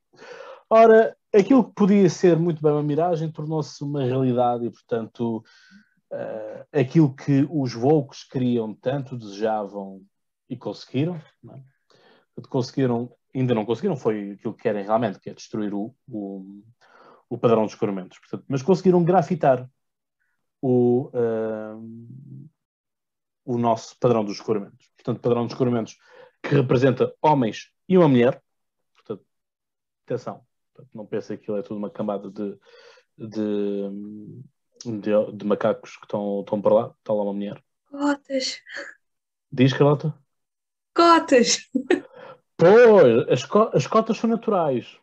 [0.67, 5.43] Ora, aquilo que podia ser muito bem uma miragem tornou-se uma realidade e, portanto,
[6.11, 10.01] uh, aquilo que os Volks queriam, tanto desejavam
[10.49, 11.63] e conseguiram, não é?
[12.49, 16.63] conseguiram, ainda não conseguiram, foi aquilo que querem realmente, que é destruir o, o
[17.29, 18.17] o padrão dos escoramentos.
[18.17, 19.69] Portanto, mas conseguiram grafitar
[20.61, 22.49] o, uh,
[23.45, 24.91] o nosso padrão dos escoramentos.
[24.97, 25.97] Portanto, padrão dos escoramentos
[26.41, 28.41] que representa homens e uma mulher.
[28.95, 29.25] Portanto,
[30.05, 30.43] atenção,
[30.93, 32.57] não pense que aquilo é tudo uma camada de,
[33.17, 33.89] de,
[34.85, 36.95] de, de macacos que estão, para lá.
[36.99, 37.63] Está lá uma mulher.
[37.89, 38.59] Cotas.
[39.51, 40.13] Diz, Carlota?
[40.93, 41.69] Cotas.
[42.57, 44.99] Pois, as, co as cotas são naturais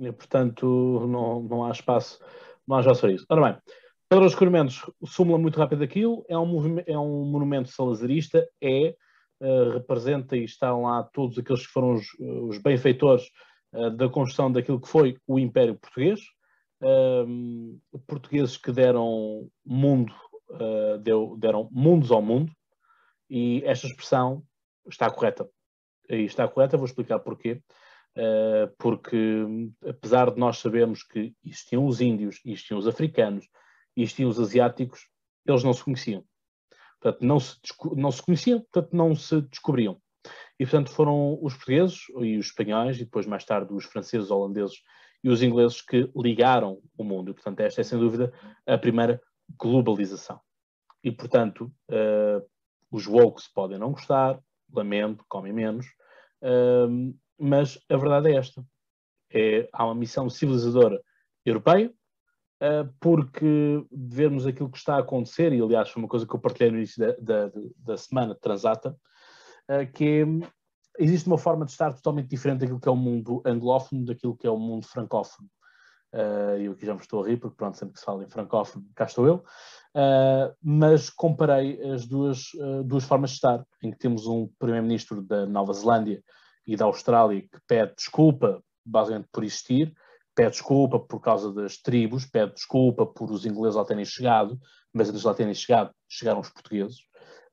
[0.00, 2.20] e, portanto, não, não há espaço,
[2.66, 3.26] não há espaço para isso.
[3.28, 3.62] Ora bem,
[4.08, 8.94] Padrão dos Escoramentos, súmula muito rápido daquilo, é um, é um monumento salazarista, é,
[9.40, 13.24] uh, representa e estão lá todos aqueles que foram os, os benfeitores
[13.72, 16.20] uh, da construção daquilo que foi o Império Português,
[16.82, 20.12] uh, portugueses que deram mundo,
[20.50, 22.52] uh, deu, deram mundos ao mundo,
[23.28, 24.42] e esta expressão
[24.88, 25.48] está correta.
[26.08, 27.62] E está correta, vou explicar porquê.
[28.16, 29.46] Eh, porque
[29.86, 33.46] apesar de nós sabermos que existiam os índios, existiam os africanos,
[33.96, 35.08] existiam os asiáticos,
[35.46, 36.24] eles não se conheciam.
[37.00, 37.58] Portanto, não se,
[37.96, 40.00] não se conheciam, portanto, não se descobriam.
[40.58, 44.76] E, portanto, foram os portugueses e os espanhóis, e depois, mais tarde, os franceses, holandeses
[45.22, 47.30] e os ingleses que ligaram o mundo.
[47.30, 48.32] E, portanto, esta é, sem dúvida,
[48.66, 49.20] a primeira
[49.58, 50.40] globalização.
[51.02, 52.46] E, portanto, uh,
[52.90, 54.38] os woke podem não gostar,
[54.72, 55.86] lamento, comem menos,
[56.42, 58.64] uh, mas a verdade é esta.
[59.32, 61.00] É, há uma missão civilizadora
[61.44, 61.92] europeia,
[62.62, 66.40] uh, porque vermos aquilo que está a acontecer, e aliás foi uma coisa que eu
[66.40, 68.96] partilhei no início da, da, da semana transata,
[69.68, 70.24] uh, que é,
[71.00, 74.46] existe uma forma de estar totalmente diferente daquilo que é o mundo anglófono daquilo que
[74.46, 75.48] é o mundo francófono.
[76.12, 78.28] Uh, eu aqui já me estou a rir, porque pronto, sempre que se fala em
[78.28, 79.44] francófono, cá estou eu.
[79.94, 85.22] Uh, mas comparei as duas, uh, duas formas de estar, em que temos um primeiro-ministro
[85.22, 86.22] da Nova Zelândia
[86.66, 89.94] e da Austrália que pede desculpa, basicamente por existir,
[90.34, 94.58] pede desculpa por causa das tribos, pede desculpa por os ingleses lá terem chegado,
[94.92, 96.98] mas antes de lá terem chegado, chegaram os portugueses,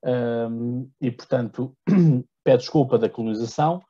[0.04, 1.76] um, e portanto
[2.48, 3.84] pede desculpa da colonização,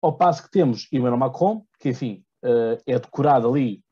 [0.00, 3.84] ao passo que temos Emmanuel Macron, que enfim uh, é decorado ali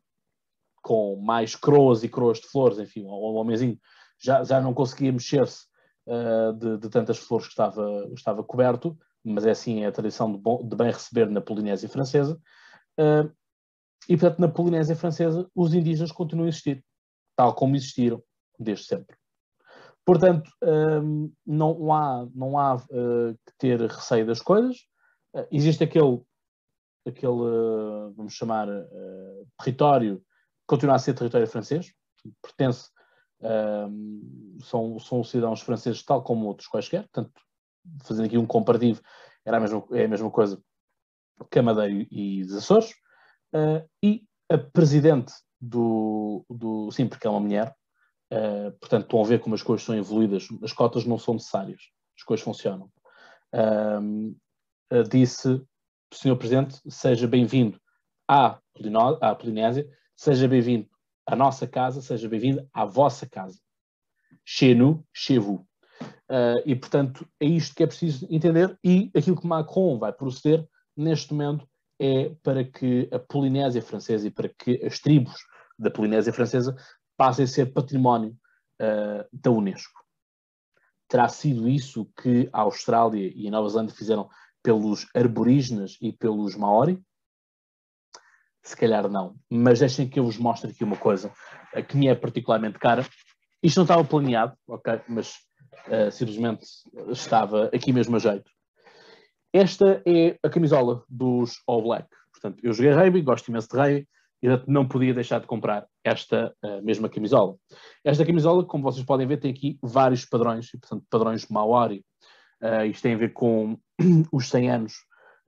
[0.82, 3.78] com mais croas e croas de flores, enfim, o homenzinho
[4.18, 5.66] já, já não conseguia mexer-se
[6.06, 10.38] uh, de, de, tantas flores que estava, estava coberto, mas é assim a tradição de,
[10.38, 12.40] bom, de bem receber na Polinésia Francesa.
[12.98, 13.30] Uh,
[14.08, 16.82] e, portanto, na Polinésia Francesa, os indígenas continuam a existir,
[17.36, 18.22] tal como existiram
[18.58, 19.14] desde sempre.
[20.04, 24.76] Portanto, uh, não há, não há uh, que ter receio das coisas.
[25.50, 26.20] existe aquele,
[27.06, 28.68] aquele vamos chamar,
[29.58, 30.22] território,
[30.66, 31.92] continua a ser território francês,
[32.40, 32.90] pertence,
[34.62, 37.32] são, são cidadãos franceses tal como outros quaisquer, portanto,
[38.04, 39.02] fazendo aqui um comparativo,
[39.44, 40.62] era a mesma, é a mesma coisa
[41.50, 41.58] que
[42.10, 42.94] e os Açores,
[44.02, 46.90] e a presidente do, do.
[46.90, 47.74] Sim, porque é uma mulher,
[48.32, 51.80] uh, portanto estão a ver como as coisas são evoluídas, as cotas não são necessárias,
[52.16, 52.90] as coisas funcionam.
[53.52, 54.34] Uh,
[55.10, 55.62] disse,
[56.12, 57.80] Senhor Presidente, seja bem-vindo
[58.28, 58.58] à,
[59.20, 60.88] à Polinésia, seja bem-vindo
[61.26, 63.58] à nossa casa, seja bem-vindo à vossa casa.
[64.44, 65.66] Chez nous, chez vous.
[66.30, 68.78] Uh, e, portanto, é isto que é preciso entender.
[68.84, 71.66] E aquilo que Macron vai proceder neste momento
[71.98, 75.34] é para que a Polinésia Francesa e para que as tribos
[75.78, 76.76] da Polinésia Francesa
[77.16, 78.36] passem a ser património
[78.80, 80.02] uh, da Unesco.
[81.08, 84.28] Terá sido isso que a Austrália e a Nova Zelândia fizeram
[84.62, 87.00] pelos arborígenes e pelos maori?
[88.62, 89.36] Se calhar não.
[89.50, 91.30] Mas deixem que eu vos mostre aqui uma coisa
[91.88, 93.06] que me é particularmente cara.
[93.62, 95.02] Isto não estava planeado, ok?
[95.08, 95.34] Mas
[95.86, 96.66] uh, simplesmente
[97.08, 98.50] estava aqui mesmo a jeito.
[99.52, 102.08] Esta é a camisola dos All Black.
[102.32, 104.08] Portanto, eu joguei rugby, gosto imenso de rugby,
[104.66, 107.56] não podia deixar de comprar esta uh, mesma camisola.
[108.04, 112.04] Esta camisola, como vocês podem ver, tem aqui vários padrões, e, portanto, padrões Maori.
[112.62, 113.78] Uh, isto tem a ver com
[114.32, 114.94] os 100 anos,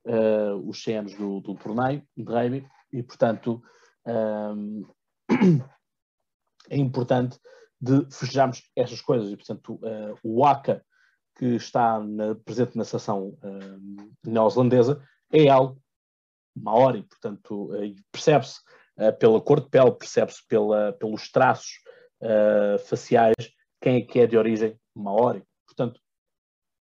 [0.07, 3.63] uh, os 100 anos do, do torneio de rugby, e, portanto,
[4.07, 4.87] um,
[6.71, 7.39] é importante
[7.81, 9.31] de festejarmos estas coisas.
[9.31, 9.79] E, portanto,
[10.23, 10.83] o ACA,
[11.37, 15.79] que está na, presente na seção uh, neozelandesa, é algo
[16.57, 17.71] maori, portanto,
[18.11, 18.61] percebe-se
[19.19, 21.81] pela cor de pele, percebe-se pelos traços
[22.89, 23.35] faciais
[23.81, 25.45] quem é que é de origem maori.
[25.67, 26.01] Portanto,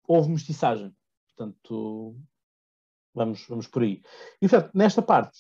[0.08, 0.96] houve mestiçagem.
[1.28, 2.16] Portanto,
[3.14, 4.02] vamos, vamos por aí.
[4.42, 5.40] E, portanto, nesta parte,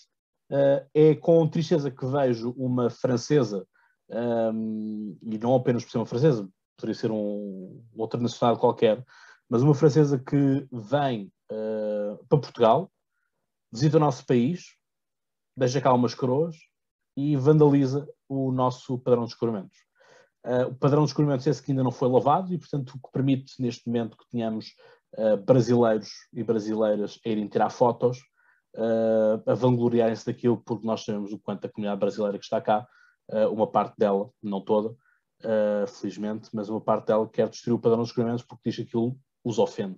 [0.93, 3.65] é com tristeza que vejo uma francesa
[4.09, 9.03] um, e não apenas por ser uma francesa, poderia ser um, outro nacional qualquer,
[9.49, 12.91] mas uma francesa que vem para Portugal,
[13.71, 14.75] visita o nosso país,
[15.55, 16.55] deixa cá umas coroas
[17.15, 19.77] e vandaliza o nosso padrão de escoramentos.
[20.45, 22.99] Uh, o padrão de escoramentos é esse que ainda não foi lavado e, portanto, o
[22.99, 24.75] que permite neste momento que tenhamos
[25.17, 28.19] uh, brasileiros e brasileiras a irem tirar fotos,
[28.75, 32.87] uh, a vangloriarem-se daquilo, porque nós sabemos o quanto a comunidade brasileira que está cá
[33.51, 34.95] uma parte dela, não toda,
[35.87, 39.17] felizmente, mas uma parte dela quer destruir o padrão dos escrevimentos porque diz que aquilo
[39.43, 39.97] os ofende.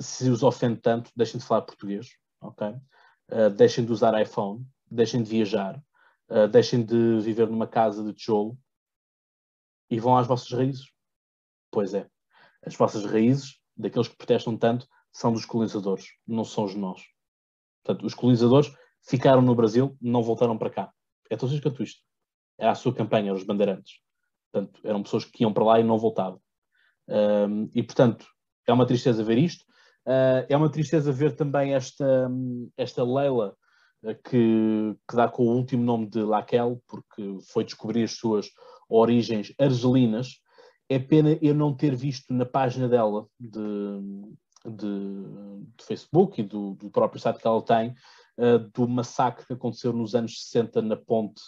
[0.00, 2.08] Se os ofende tanto, deixem de falar português,
[2.40, 2.74] ok?
[3.30, 5.80] Uh, deixem de usar iPhone, deixem de viajar,
[6.52, 8.56] deixem de viver numa casa de tijolo
[9.88, 10.86] e vão às vossas raízes.
[11.70, 12.08] Pois é,
[12.64, 17.02] as vossas raízes, daqueles que protestam tanto, são dos colonizadores, não são os nós.
[17.82, 20.92] Portanto, os colonizadores ficaram no Brasil, não voltaram para cá.
[21.28, 22.02] É tão simples quanto isto.
[22.58, 24.00] É a sua campanha, os bandeirantes.
[24.52, 26.40] Portanto, eram pessoas que iam para lá e não voltavam.
[27.08, 28.26] Um, e, portanto,
[28.66, 29.64] é uma tristeza ver isto.
[30.10, 32.28] Uh, é uma tristeza ver também esta,
[32.76, 33.54] esta Leila,
[34.02, 38.48] uh, que, que, dá com o último nome de Laquel, porque foi descobrir as suas
[38.88, 40.40] origens argelinas.
[40.88, 43.60] É pena eu não ter visto na página dela de,
[44.66, 45.22] de,
[45.76, 47.94] de Facebook e do, do, próprio site que ela tem
[48.36, 51.40] uh, do massacre que aconteceu nos anos 60 na ponte,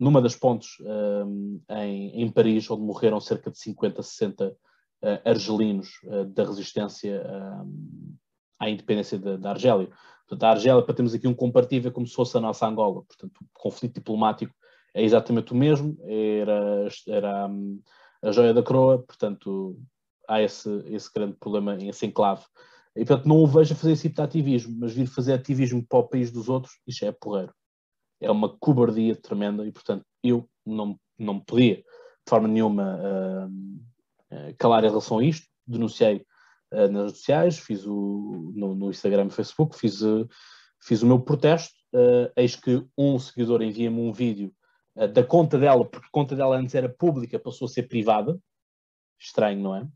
[0.00, 4.56] numa das pontes eh, em, em, Paris, onde morreram cerca de 50, 60
[5.02, 7.22] uh, argelinos uh, da resistência
[7.64, 8.14] um,
[8.58, 9.88] à independência da, Argélia.
[10.26, 13.02] Portanto, a Argélia, para termos aqui um comparativo, é como se fosse a nossa Angola.
[13.02, 14.54] Portanto, o conflito diplomático
[14.94, 17.80] é exatamente o mesmo, era, era um,
[18.22, 19.78] a joia da coroa, portanto,
[20.28, 22.44] há esse, esse grande problema em esse enclave
[22.94, 25.84] e portanto não o vejo a fazer esse tipo de ativismo, mas vir fazer ativismo
[25.86, 27.54] para o país dos outros, isto é porreiro.
[28.20, 31.84] É uma cobardia tremenda e portanto eu não, não podia de
[32.28, 33.80] forma nenhuma uh,
[34.58, 35.46] calar em relação a isto.
[35.66, 36.24] Denunciei
[36.72, 40.28] uh, nas redes sociais, fiz o, no, no Instagram e Facebook, fiz, uh,
[40.80, 41.74] fiz o meu protesto.
[42.36, 44.52] eis que um seguidor envia-me um vídeo
[45.14, 48.38] da conta dela, porque a conta dela antes era pública, passou a ser privada.
[49.18, 49.86] Estranho, não é?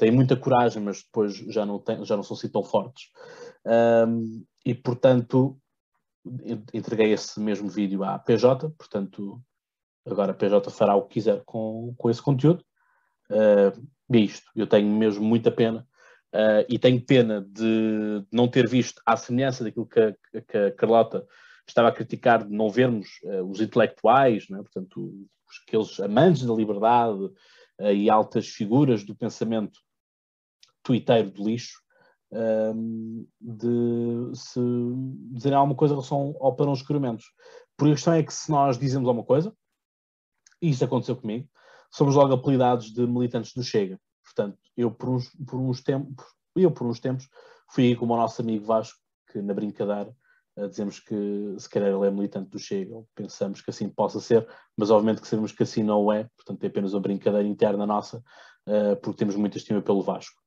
[0.00, 3.10] têm muita coragem, mas depois já não, tem, já não são assim tão fortes.
[4.08, 5.60] Um, e, portanto,
[6.72, 9.42] entreguei esse mesmo vídeo à PJ, portanto,
[10.06, 12.64] agora a PJ fará o que quiser com, com esse conteúdo.
[13.30, 13.90] Uh,
[14.56, 15.86] eu tenho mesmo muita pena.
[16.32, 20.72] Uh, e tenho pena de não ter visto, à semelhança daquilo que a, que a
[20.72, 21.26] Carlota
[21.66, 24.56] estava a criticar, de não vermos uh, os intelectuais, é?
[24.56, 25.12] portanto,
[25.48, 29.80] os, aqueles amantes da liberdade uh, e altas figuras do pensamento
[30.82, 31.80] tuiteiro de lixo
[33.40, 34.60] de se
[35.32, 37.24] dizer alguma coisa em relação ao padrão de escuramentos.
[37.76, 39.52] Porque a questão é que se nós dizemos alguma coisa,
[40.62, 41.48] e isso aconteceu comigo,
[41.90, 43.98] somos logo apelidados de militantes do Chega.
[44.24, 46.24] Portanto, eu por uns, por uns tempos,
[46.54, 47.28] eu por uns tempos
[47.70, 48.98] fui como o nosso amigo Vasco,
[49.32, 50.14] que na brincadeira
[50.68, 51.14] dizemos que
[51.58, 55.22] se calhar ele é militante do Chega, ou pensamos que assim possa ser, mas obviamente
[55.22, 58.22] que sabemos que assim não é, portanto é apenas uma brincadeira interna nossa,
[58.66, 60.40] uh, porque temos muita estima pelo Vasco.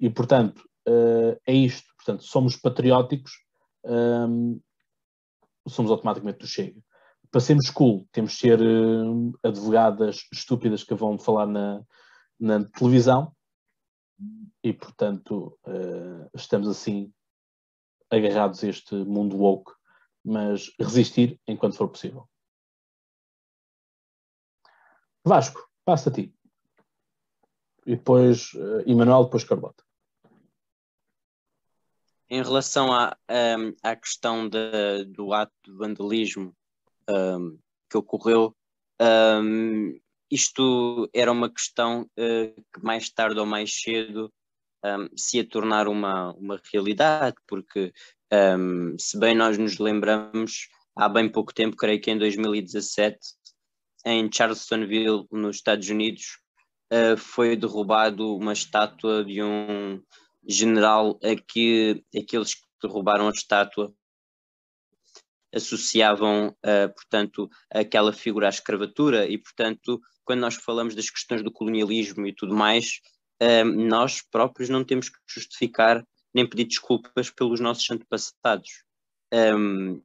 [0.00, 1.86] E, portanto, uh, é isto.
[1.96, 3.32] Portanto, somos patrióticos,
[5.68, 6.80] somos automaticamente do Chega.
[7.30, 11.84] Para sermos cool, temos de ser uh, advogadas estúpidas que vão falar na,
[12.38, 13.34] na televisão
[14.62, 17.12] e, portanto, uh, estamos assim
[18.10, 19.72] agarrados a este mundo woke,
[20.24, 22.28] mas resistir enquanto for possível.
[25.24, 26.34] Vasco, passa a ti.
[27.86, 29.84] E depois uh, Emanuel, depois Carlota.
[32.28, 36.54] Em relação à, um, à questão de, do ato de vandalismo
[37.10, 37.58] um,
[37.90, 38.54] que ocorreu,
[39.00, 39.98] um,
[40.30, 44.32] isto era uma questão uh, que mais tarde ou mais cedo
[44.84, 47.92] um, se ia tornar uma, uma realidade, porque
[48.96, 53.18] se bem nós nos lembramos, há bem pouco tempo, creio que em 2017,
[54.06, 56.38] em Charlottesville, nos Estados Unidos,
[56.92, 60.02] uh, foi derrubado uma estátua de um
[60.46, 63.92] general a que aqueles que derrubaram a estátua
[65.54, 71.50] associavam, uh, portanto, aquela figura à escravatura e, portanto, quando nós falamos das questões do
[71.50, 73.00] colonialismo e tudo mais,
[73.42, 78.84] uh, nós próprios não temos que justificar nem pedir desculpas pelos nossos antepassados.
[79.32, 80.00] Um,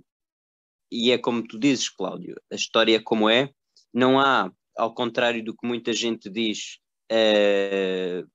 [0.91, 3.52] e é como tu dizes, Cláudio, a história é como é,
[3.93, 6.80] não há, ao contrário do que muita gente diz,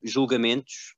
[0.02, 0.94] julgamentos,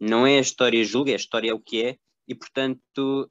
[0.00, 3.30] não é a história julga, é a história é o que é, e portanto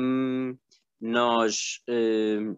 [0.00, 0.56] um,
[1.00, 2.56] nós um,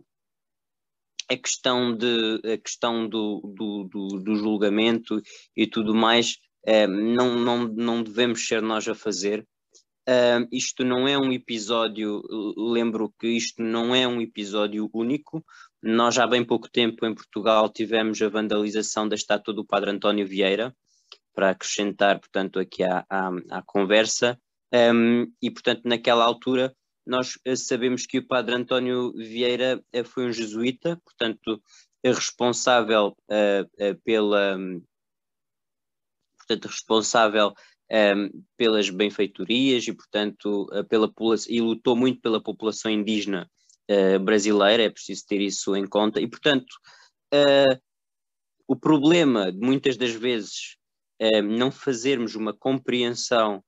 [1.30, 5.20] a questão, de, a questão do, do, do, do julgamento
[5.56, 6.38] e tudo mais
[6.88, 9.46] não, não, não devemos ser nós a fazer.
[10.50, 12.22] isto não é um episódio,
[12.56, 15.44] lembro que isto não é um episódio único.
[15.82, 20.26] Nós, há bem pouco tempo, em Portugal, tivemos a vandalização da estátua do Padre António
[20.26, 20.74] Vieira,
[21.34, 24.38] para acrescentar, portanto, aqui à, à, à conversa.
[24.74, 26.74] Um, e, portanto, naquela altura,
[27.06, 31.62] nós eh, sabemos que o padre António Vieira eh, foi um jesuíta, portanto,
[32.02, 34.58] é responsável uh, uh, pela.
[36.36, 37.54] Portanto, responsável
[37.90, 41.10] um, pelas benfeitorias e, portanto, uh, pela
[41.48, 43.48] e lutou muito pela população indígena
[44.22, 46.18] brasileira, é preciso ter isso em conta.
[46.18, 46.74] E, portanto,
[48.66, 50.78] o problema, muitas das vezes,
[51.18, 53.62] é não fazermos uma compreensão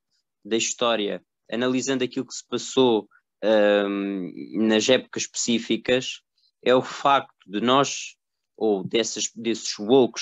[0.47, 3.09] da história, analisando aquilo que se passou
[3.45, 4.33] um,
[4.67, 6.21] nas épocas específicas,
[6.63, 8.17] é o facto de nós,
[8.57, 10.21] ou dessas, desses woke,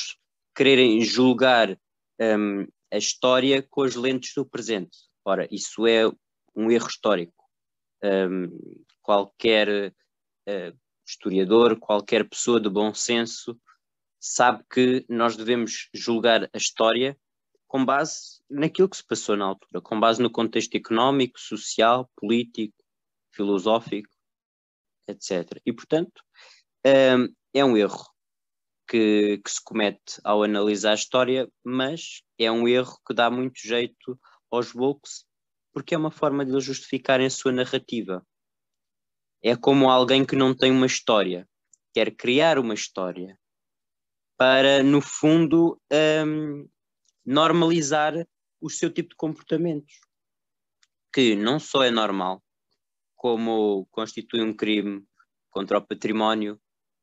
[0.55, 1.79] quererem julgar
[2.20, 4.97] um, a história com as lentes do presente.
[5.25, 6.07] Ora, isso é
[6.55, 7.45] um erro histórico.
[8.03, 8.49] Um,
[9.03, 9.93] qualquer
[10.49, 13.59] uh, historiador, qualquer pessoa de bom senso
[14.20, 17.16] sabe que nós devemos julgar a história
[17.66, 22.75] com base naquilo que se passou na altura, com base no contexto económico, social, político,
[23.33, 24.09] filosófico,
[25.09, 25.61] etc.
[25.65, 26.23] E, portanto,
[26.87, 28.05] hum, é um erro
[28.89, 33.59] que, que, se comete ao analisar a história, mas é um erro que dá muito
[33.59, 34.19] jeito
[34.51, 35.09] aos woke,
[35.73, 38.25] porque é uma forma de eles justificarem a sua narrativa.
[39.43, 41.49] É como alguém que não tem uma história,
[41.93, 43.39] quer criar uma história,
[44.37, 45.81] para, no fundo,
[46.27, 46.69] um,
[47.25, 48.27] normalizar
[48.65, 50.01] o seu tipo de comportamentos,
[51.12, 52.43] que não só é normal,
[53.15, 55.05] como constitui um crime
[55.51, 56.59] contra o património,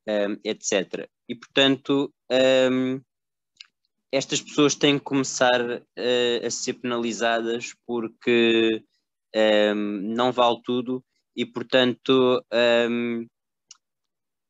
[0.08, 1.08] um, etc.
[1.28, 2.12] E, portanto,
[2.68, 3.00] um,
[4.10, 8.84] estas pessoas têm que começar uh, a ser penalizadas porque
[9.72, 9.74] um,
[10.14, 11.04] não vale tudo
[11.36, 12.44] e, portanto,
[12.90, 13.24] um,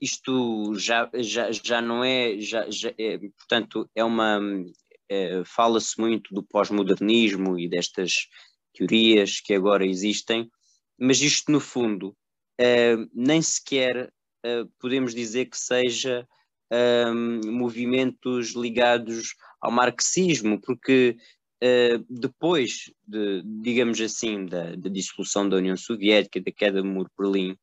[0.01, 4.41] isto já, já, já não é, já, já é, portanto, é uma,
[5.45, 8.29] fala-se muito do pós-modernismo e destas
[8.75, 10.51] teorias que agora existem,
[10.99, 12.17] mas isto no fundo
[12.59, 14.13] é, nem sequer
[14.45, 16.27] é, podemos dizer que seja
[17.45, 21.19] movimentos ligados ao marxismo, porque
[22.09, 27.15] depois de, digamos assim, da, da, dissolução da União Soviética, da queda do muro de
[27.19, 27.59] Berlim,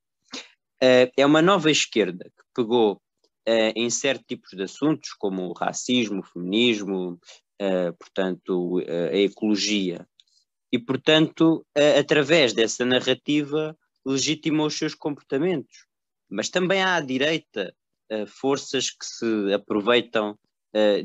[0.80, 3.02] é uma nova esquerda que pegou
[3.50, 7.20] uh, em certos tipos de assuntos, como o racismo, o feminismo,
[7.62, 8.80] uh, portanto,
[9.12, 10.08] a ecologia,
[10.72, 11.66] e, portanto,
[11.98, 13.76] através dessa narrativa,
[14.06, 15.88] legitimou os seus comportamentos.
[16.30, 17.74] Mas também há à direita
[18.28, 20.38] forças que se aproveitam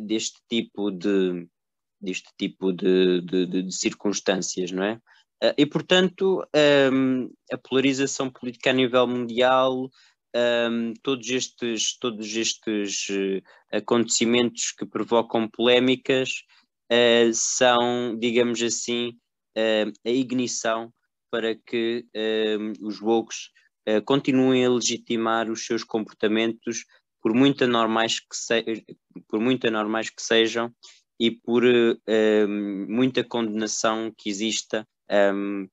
[0.06, 1.48] deste tipo de
[1.98, 5.00] deste tipo de, de, de, de circunstâncias, não é?
[5.56, 6.46] E, portanto,
[6.92, 9.90] um, a polarização política a nível mundial,
[10.34, 16.44] um, todos estes, todos estes uh, acontecimentos que provocam polémicas
[16.92, 19.16] uh, são, digamos assim,
[20.04, 20.92] a ignição
[21.30, 22.04] para que
[22.80, 23.32] os woke
[23.88, 26.84] uh, continuem a legitimar os seus comportamentos,
[27.20, 28.84] por muito anormais que, se,
[29.28, 30.74] por muito anormais que sejam
[31.18, 32.48] e por uh,
[32.88, 34.86] muita condenação que exista.
[35.10, 35.68] Um,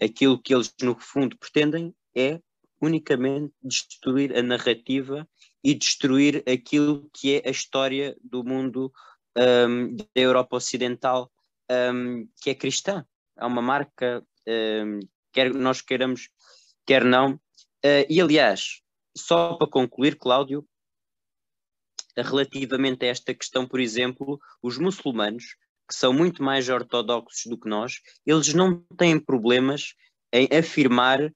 [0.00, 2.40] aquilo que eles, no fundo, pretendem é
[2.84, 5.28] unicamente destruir a narrativa
[5.62, 8.92] e destruir aquilo que é a história do mundo
[9.36, 11.30] um, da Europa Ocidental,
[11.70, 13.04] um, que é cristã.
[13.36, 15.00] É uma marca, um,
[15.32, 16.28] quer nós queiramos,
[16.86, 17.34] quer não.
[17.84, 18.80] Uh, e, aliás,
[19.16, 20.66] só para concluir, Cláudio,
[22.16, 25.56] relativamente a esta questão, por exemplo, os muçulmanos,
[25.88, 29.94] que são muito mais ortodoxos do que nós, eles não têm problemas
[30.32, 31.32] em afirmar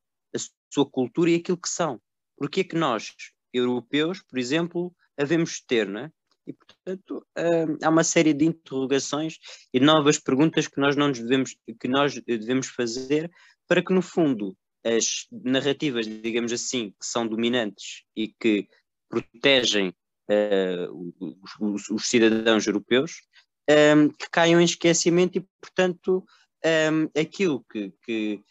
[0.70, 2.00] sua cultura e aquilo que são.
[2.36, 3.14] Porque é que nós,
[3.52, 6.12] europeus, por exemplo, havemos ter, não é?
[6.46, 9.38] E, portanto, hum, há uma série de interrogações
[9.72, 13.30] e novas perguntas que nós não devemos, que nós devemos fazer
[13.66, 18.66] para que, no fundo, as narrativas, digamos assim, que são dominantes e que
[19.10, 19.92] protegem
[20.30, 21.12] uh,
[21.60, 23.22] os, os, cidadãos europeus,
[23.68, 26.24] um, que caiam em esquecimento e, portanto,
[26.64, 28.42] um, aquilo que, que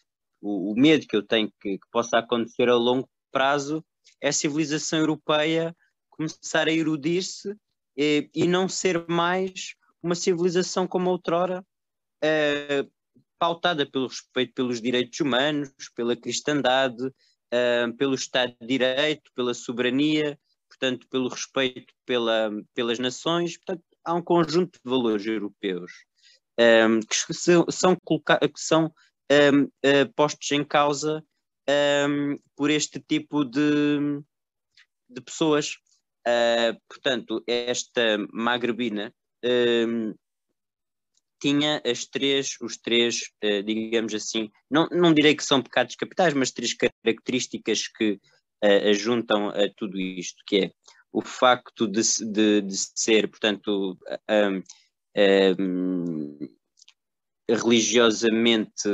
[0.42, 3.84] o, o, medo que eu tenho que, que possa acontecer a longo prazo
[4.22, 5.76] é a civilização europeia
[6.10, 7.56] começar a erudir-se
[7.96, 11.64] e, e não ser mais uma civilização como outrora,
[12.24, 12.92] uh,
[13.40, 20.40] pautada pelo respeito pelos direitos humanos, pela cristandade, uh, pelo Estado de Direito, pela soberania,
[20.68, 23.58] portanto, pelo respeito pela, pelas nações.
[23.58, 25.92] Portanto, há um conjunto de valores europeus
[26.58, 28.94] ehm, que são, são, que são
[29.32, 31.24] um, uh, postos em causa
[32.10, 34.22] um, por este tipo de,
[35.10, 35.76] de pessoas.
[36.28, 39.14] Uh, portanto, esta magrebina
[39.46, 40.18] uh,
[41.40, 46.34] tinha as três, os três, uh, digamos assim, não, não direi que são pecados capitais,
[46.34, 48.20] mas três características que
[48.90, 50.72] ajuntam a tudo isto, que é
[51.12, 53.96] o facto de, de, de ser, portanto,
[54.28, 54.64] um,
[55.60, 56.57] um,
[57.50, 58.90] religiosamente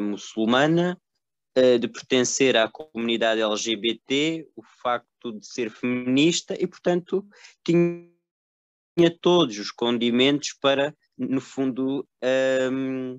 [0.00, 1.00] muçulmana,
[1.80, 7.26] de pertencer à comunidade LGBT, o facto de ser feminista e, portanto,
[7.64, 8.08] tinha
[9.20, 12.06] todos os condimentos para, no fundo,
[12.72, 13.18] um,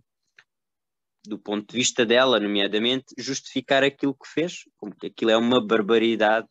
[1.25, 5.65] do ponto de vista dela, nomeadamente, justificar aquilo que fez, como que aquilo é uma
[5.65, 6.47] barbaridade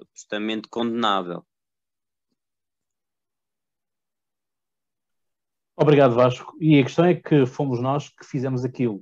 [0.00, 1.46] absolutamente condenável.
[5.80, 6.56] Obrigado, Vasco.
[6.60, 8.96] E a questão é que fomos nós que fizemos aquilo.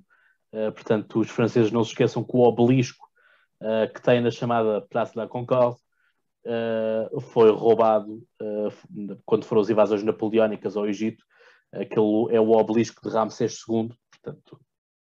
[0.52, 3.08] Uh, portanto, os franceses não se esqueçam que o obelisco
[3.62, 5.78] uh, que tem na chamada Place de la Concorde
[6.44, 8.22] uh, foi roubado
[9.24, 11.24] quando foram as invasões napoleónicas ao Egito.
[11.72, 14.60] Aquele é o obelisco de Ramsés II, portanto,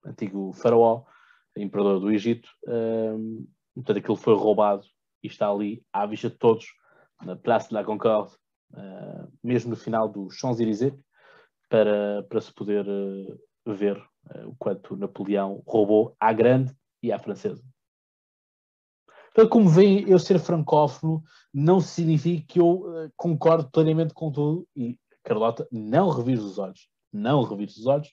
[0.05, 1.05] antigo faraó,
[1.55, 2.49] imperador do Egito.
[3.73, 4.83] portanto, aquilo foi roubado
[5.23, 6.65] e está ali à vista de todos,
[7.23, 8.33] na Place de la Concorde,
[9.41, 10.93] mesmo no final do Champs-Élysées,
[11.71, 12.85] para, para se poder
[13.65, 17.63] ver uh, o quanto Napoleão roubou à grande e à francesa.
[19.31, 24.67] Então, como veem, eu ser francófono não significa que eu uh, concordo plenamente com tudo
[24.75, 26.89] e, Carlota, não revires os olhos.
[27.13, 28.11] Não revires os olhos,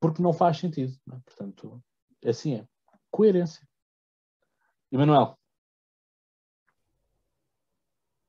[0.00, 0.92] porque não faz sentido.
[1.12, 1.16] É?
[1.24, 1.80] Portanto,
[2.24, 2.66] assim é.
[3.08, 3.64] Coerência.
[4.90, 5.38] Emanuel.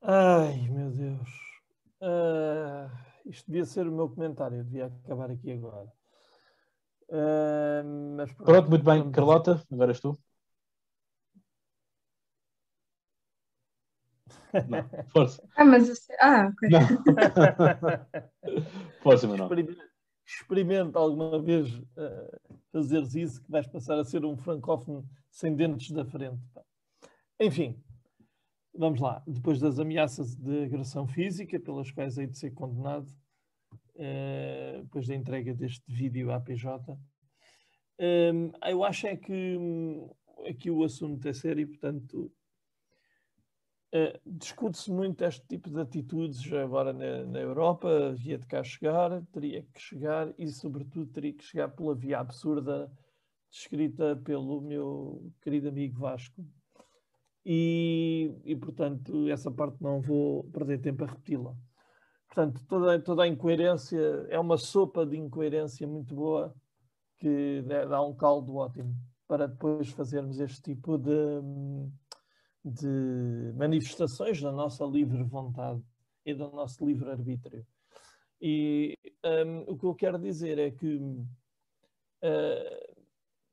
[0.04, 1.30] Ai, meu Deus.
[2.00, 5.92] Uh, isto devia ser o meu comentário, eu devia acabar aqui agora.
[7.10, 9.12] Uh, mas pronto, pronto, muito bem.
[9.12, 10.18] Carlota, agora és tu.
[14.68, 15.48] Não, força.
[15.56, 16.70] Ah, mas assim, ah, ok.
[19.02, 19.46] força, Manuel.
[19.46, 19.84] Experimenta,
[20.26, 25.92] experimenta alguma vez uh, fazeres isso que vais passar a ser um francófono sem dentes
[25.92, 26.42] da frente.
[27.40, 27.82] Enfim,
[28.78, 29.24] vamos lá.
[29.28, 33.10] Depois das ameaças de agressão física, pelas quais hei de ser condenado,
[33.96, 36.98] uh, depois da entrega deste vídeo à PJ.
[38.00, 40.10] Um, eu acho é que um,
[40.48, 42.32] aqui o assunto é sério portanto,
[43.96, 49.26] uh, discute-se muito este tipo de atitudes agora na, na Europa, havia de cá chegar,
[49.32, 52.92] teria que chegar e, sobretudo, teria que chegar pela via absurda
[53.50, 56.46] descrita pelo meu querido amigo Vasco.
[57.50, 61.56] E, e portanto, essa parte não vou perder tempo a repeti-la.
[62.28, 66.54] Portanto, toda, toda a incoerência é uma sopa de incoerência muito boa
[67.16, 68.94] que dá um caldo ótimo
[69.30, 71.42] para depois fazermos este tipo de,
[72.66, 75.82] de manifestações da nossa livre vontade
[76.26, 77.66] e do nosso livre arbítrio.
[78.42, 81.28] E um, o que eu quero dizer é que uh,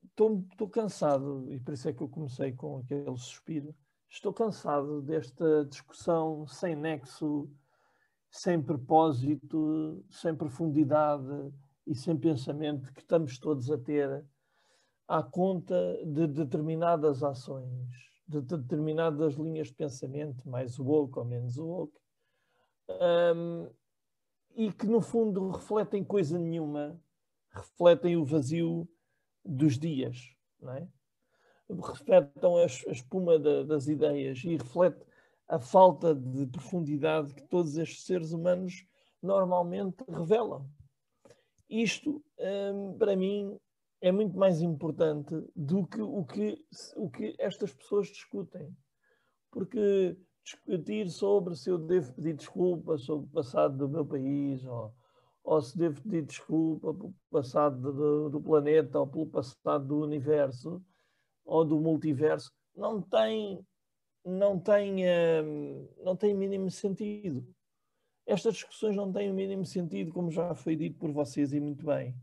[0.04, 3.72] estou cansado, e por isso é que eu comecei com aquele suspiro.
[4.14, 7.50] Estou cansado desta discussão sem nexo,
[8.30, 11.52] sem propósito, sem profundidade
[11.84, 14.24] e sem pensamento que estamos todos a ter
[15.08, 15.74] à conta
[16.06, 17.88] de determinadas ações,
[18.28, 21.98] de determinadas linhas de pensamento, mais woke ou menos woke,
[22.88, 23.68] um,
[24.54, 27.02] e que no fundo refletem coisa nenhuma,
[27.50, 28.88] refletem o vazio
[29.44, 30.88] dos dias, não é?
[31.70, 35.04] Refletem a, espuma das ideias e reflete
[35.48, 38.86] a falta de profundidade que todos estes seres humanos
[39.22, 40.68] normalmente revelam.
[41.68, 43.58] Isto, hum, para mim,
[44.00, 46.62] é muito mais importante do que o que,
[46.96, 48.74] o que estas pessoas discutem.
[49.50, 54.94] Porque discutir sobre se eu devo pedir desculpa sobre o passado do meu país, ou,
[55.42, 60.84] ou se devo pedir desculpa pelo passado do, do planeta, ou pelo passado do universo,
[61.44, 63.64] ou do multiverso, não tem,
[64.24, 65.04] não tem,
[65.42, 67.46] hum, não tem mínimo sentido.
[68.26, 71.84] Estas discussões não têm o mínimo sentido, como já foi dito por vocês e muito
[71.84, 72.14] bem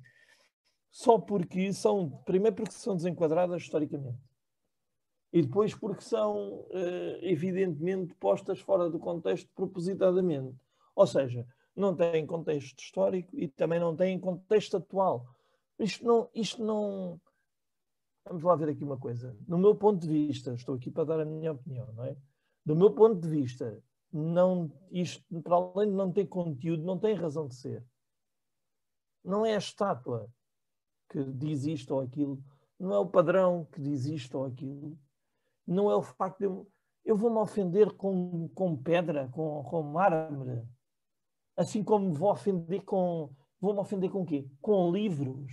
[0.92, 4.20] só porque são, primeiro porque são desenquadradas historicamente
[5.32, 10.58] e depois porque são uh, evidentemente postas fora do contexto propositadamente.
[10.94, 15.26] Ou seja, não têm contexto histórico e também não têm contexto atual.
[15.80, 17.20] Isto não, isto não.
[18.26, 19.36] Vamos lá ver aqui uma coisa.
[19.48, 22.16] No meu ponto de vista, estou aqui para dar a minha opinião, não é?
[22.66, 27.16] Do meu ponto de vista, não, isto, para além de não ter conteúdo, não tem
[27.16, 27.84] razão de ser.
[29.24, 30.30] Não é a estátua
[31.10, 32.44] que diz isto ou aquilo,
[32.80, 34.98] não é o padrão que diz isto ou aquilo,
[35.68, 36.68] não é o facto de eu,
[37.04, 40.64] eu vou-me ofender com, com pedra, com, com mármore,
[41.56, 43.30] assim como vou ofender com.
[43.60, 44.50] Vou-me ofender com o quê?
[44.60, 45.52] Com livros.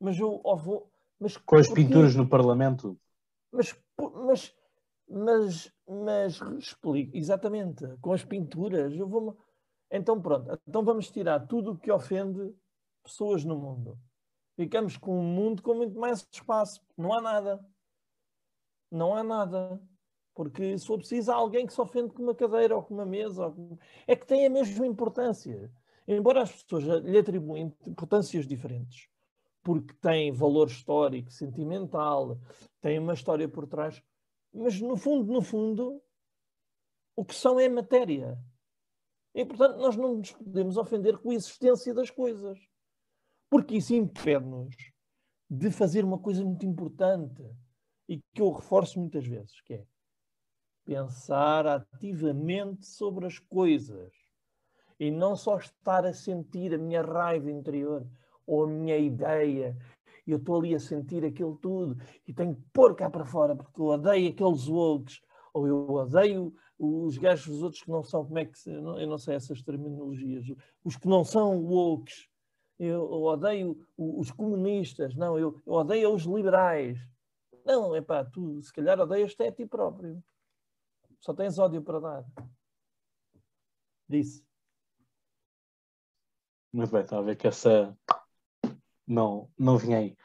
[0.00, 0.87] Mas eu vou.
[1.20, 2.98] Mas com as porque, pinturas no Parlamento.
[3.52, 4.54] Mas, mas,
[5.08, 8.94] mas, mas explico, exatamente, com as pinturas.
[8.94, 9.36] Eu vou
[9.90, 12.54] então pronto, então vamos tirar tudo o que ofende
[13.02, 13.98] pessoas no mundo
[14.58, 16.82] ficamos com um mundo com muito mais espaço.
[16.96, 17.64] Não há nada.
[18.90, 19.80] Não há nada.
[20.34, 23.06] Porque se for preciso, há alguém que se ofende com uma cadeira ou com uma
[23.06, 23.50] mesa.
[23.50, 23.78] Com...
[24.04, 25.70] É que tem a mesma importância.
[26.08, 29.08] Embora as pessoas lhe atribuem importâncias diferentes,
[29.68, 32.40] porque têm valor histórico, sentimental,
[32.80, 34.02] têm uma história por trás,
[34.50, 36.02] mas no fundo, no fundo,
[37.14, 38.42] o que são é matéria.
[39.34, 42.58] E portanto, nós não nos podemos ofender com a existência das coisas.
[43.50, 44.74] Porque isso impede-nos
[45.50, 47.42] de fazer uma coisa muito importante
[48.08, 49.86] e que eu reforço muitas vezes, que é
[50.82, 54.14] pensar ativamente sobre as coisas
[54.98, 58.10] e não só estar a sentir a minha raiva interior
[58.48, 59.76] ou a minha ideia.
[60.26, 61.96] Eu estou ali a sentir aquilo tudo
[62.26, 65.20] e tenho que pôr cá para fora porque eu odeio aqueles wokes
[65.54, 69.06] ou eu odeio os gajos dos outros que não são, como é que se, eu
[69.06, 70.44] não sei essas terminologias,
[70.84, 72.28] os que não são wokes
[72.78, 76.96] eu odeio os comunistas, não, eu, eu odeio os liberais.
[77.64, 80.22] Não, é pá, tu se calhar odeias-te a ti próprio.
[81.18, 82.24] Só tens ódio para dar.
[84.08, 84.46] Disse.
[86.72, 87.96] Muito bem, estava a ver que essa
[89.08, 90.16] não, não vinha aí.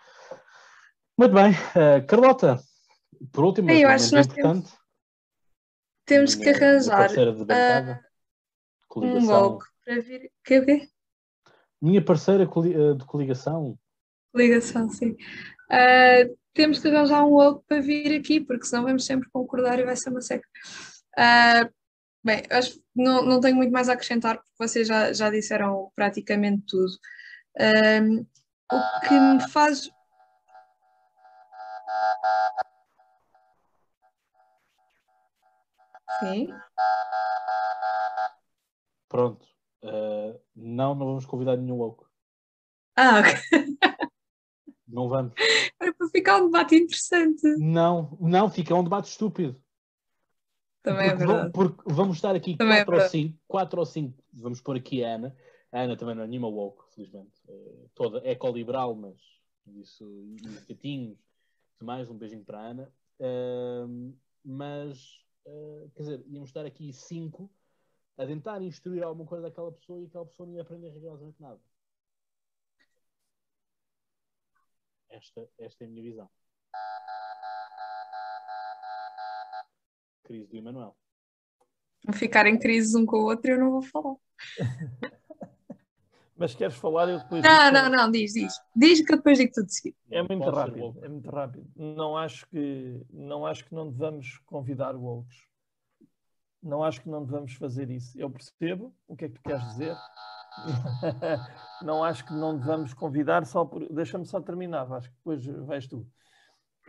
[1.18, 2.60] Muito bem, uh, Carlota,
[3.32, 4.72] por último, eu acho que nós importante,
[6.06, 8.00] temos, temos que arranjar uh,
[8.96, 10.32] um golpe para vir.
[10.44, 10.90] Que, o quê?
[11.82, 13.78] Minha parceira eh, de coligação.
[14.32, 15.12] Coligação, sim.
[15.70, 19.86] Uh, temos que arranjar um outro para vir aqui, porque senão vamos sempre concordar e
[19.86, 20.48] vai ser uma seca.
[21.18, 21.70] Uh,
[22.24, 25.92] bem, acho que não, não tenho muito mais a acrescentar, porque vocês já, já disseram
[25.96, 26.94] praticamente tudo.
[27.60, 28.26] Uh,
[28.72, 29.90] o que me faz.
[36.20, 36.48] Sim.
[39.10, 39.46] Pronto.
[39.84, 42.10] Uh, não, não vamos convidar nenhum louco.
[42.96, 43.34] Ah, ok.
[44.88, 45.34] Não vamos.
[45.80, 47.48] Era para ficar um debate interessante.
[47.58, 49.62] Não, não, fica um debate estúpido.
[50.84, 51.52] Também é porque é verdade.
[51.54, 54.62] Vamos, porque vamos estar aqui também é quatro, é ou cinco, quatro ou cinco, vamos
[54.62, 55.36] pôr aqui a Ana.
[55.74, 57.42] A Ana também não é nenhuma woke, felizmente.
[57.50, 59.20] É, toda ecoliberal, mas
[59.76, 60.36] isso, e
[60.68, 61.18] gatinhos,
[61.82, 62.94] mais um beijinho para a Ana.
[63.20, 64.16] Uh,
[64.46, 67.50] mas, uh, quer dizer, íamos estar aqui cinco
[68.20, 71.60] a tentar instruir alguma coisa daquela pessoa e aquela pessoa não ia aprender rigorosamente nada.
[75.10, 76.30] Esta, esta é a minha visão.
[80.24, 80.96] Crise do Emanuel.
[82.06, 84.16] Vão ficar em crise um com o outro eu não vou falar.
[86.36, 87.44] Mas queres falar eu depois.
[87.44, 88.54] Não, não, não, diz, diz.
[88.76, 89.98] Diz que eu depois digo tudo de seguida.
[90.10, 91.68] É muito Pode rápido, é muito rápido.
[91.76, 95.38] Não acho que não acho que não devamos convidar wokes.
[96.62, 98.18] Não acho que não devamos fazer isso.
[98.18, 99.96] Eu percebo o que é que tu queres dizer.
[101.82, 103.88] não acho que não devamos convidar só por.
[103.92, 106.08] Deixa-me só terminar, acho que depois vais tu.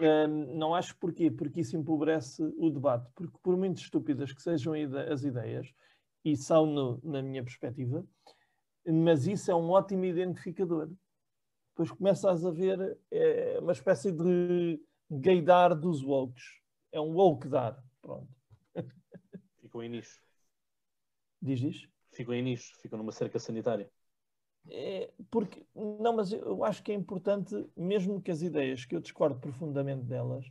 [0.01, 3.09] Hum, não acho porquê, porque isso empobrece o debate.
[3.15, 4.75] Porque por muito estúpidas que sejam
[5.13, 5.73] as ideias,
[6.25, 8.05] e são no- na minha perspectiva,
[8.87, 10.89] mas isso é um ótimo identificador
[11.75, 14.81] depois começas a ver é, uma espécie de
[15.11, 16.61] gaydar dos wokes.
[16.93, 17.83] É um woke dar.
[18.01, 18.29] Pronto.
[19.61, 20.21] Ficam em nicho.
[21.43, 21.89] Diz isto?
[22.13, 22.73] Ficam em nicho.
[22.81, 23.91] Ficam numa cerca sanitária.
[24.71, 29.01] É, porque, não, mas eu acho que é importante, mesmo que as ideias, que eu
[29.01, 30.47] discordo profundamente delas,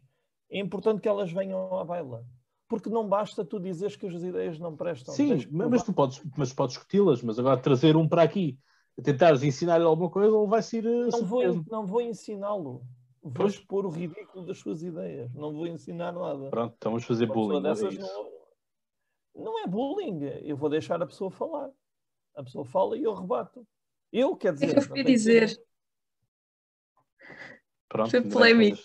[0.51, 2.27] é importante que elas venham à baila.
[2.73, 5.13] Porque não basta tu dizeres que as ideias não prestam.
[5.13, 8.57] Sim, mas, tu podes, mas podes discuti-las, mas agora trazer um para aqui,
[9.03, 12.83] tentares ensinar-lhe alguma coisa, ele vai ser uh, não vou, não vou ensiná-lo.
[13.21, 13.53] Vou Pois.
[13.53, 15.33] expor o ridículo das suas ideias.
[15.33, 16.49] Não vou ensinar nada.
[16.49, 17.59] Pronto, então vamos fazer Uma bullying.
[17.59, 18.01] é dessas isso.
[19.35, 20.23] não, não é bullying.
[20.41, 21.69] Eu vou deixar a pessoa falar.
[22.35, 23.65] A pessoa fala e eu rebato.
[24.11, 24.67] Eu, quer É dizer.
[24.67, 25.63] que eu não fui tem que ser- dizer.
[27.87, 28.79] Pronto, Foi que polémico.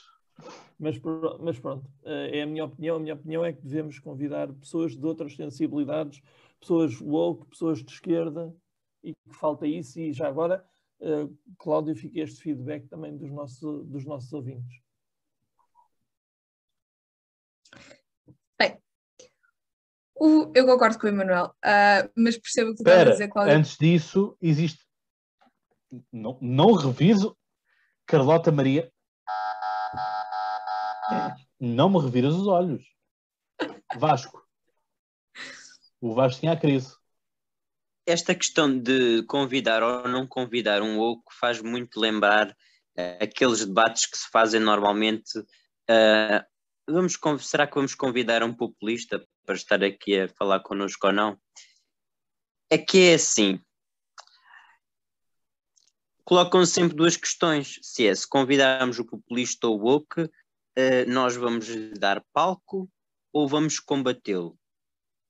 [0.79, 0.97] Mas,
[1.41, 2.97] mas pronto, eh, é a minha opinião.
[2.97, 6.23] A minha opinião é que devemos convidar pessoas de outras sensibilidades,
[6.61, 8.55] pessoas woke, pessoas de esquerda,
[9.03, 9.99] e que falta isso.
[9.99, 10.65] E já agora,
[11.01, 14.81] eh, Cláudio, fica este feedback também dos nossos, dos nossos ouvintes.
[20.21, 23.29] O- eu concordo com o Emanuel, ah, mas percebo o que tu estás a dizer,
[23.29, 23.57] Cláudia.
[23.57, 24.85] antes disso, existe.
[26.13, 27.37] Não, não reviso
[28.05, 28.93] Carlota Maria.
[31.61, 32.85] Não me reviras os olhos.
[33.97, 34.47] Vasco.
[36.01, 36.95] O Vasco tinha a crise.
[38.07, 42.57] Esta questão de convidar ou não convidar um woke faz muito lembrar
[42.97, 45.31] eh, aqueles debates que se fazem normalmente.
[45.89, 46.45] eh,
[46.89, 51.39] vamos, será que vamos convidar um populista para estar aqui a falar connosco ou não?
[52.71, 53.61] É que é assim.
[56.25, 57.79] Colocam sempre duas questões.
[57.83, 60.31] Se é se convidarmos o populista ou o woke,
[60.79, 62.89] eh, nós vamos lhe dar palco
[63.33, 64.57] ou vamos combatê-lo?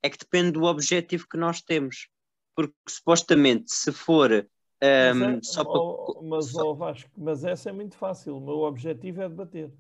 [0.03, 2.09] É que depende do objetivo que nós temos
[2.55, 4.47] porque supostamente se for Mas,
[4.83, 8.37] ehm, é- só para ó- mas, só- ó Vasco, mas essa é muito fácil.
[8.37, 9.73] O meu objetivo é debater.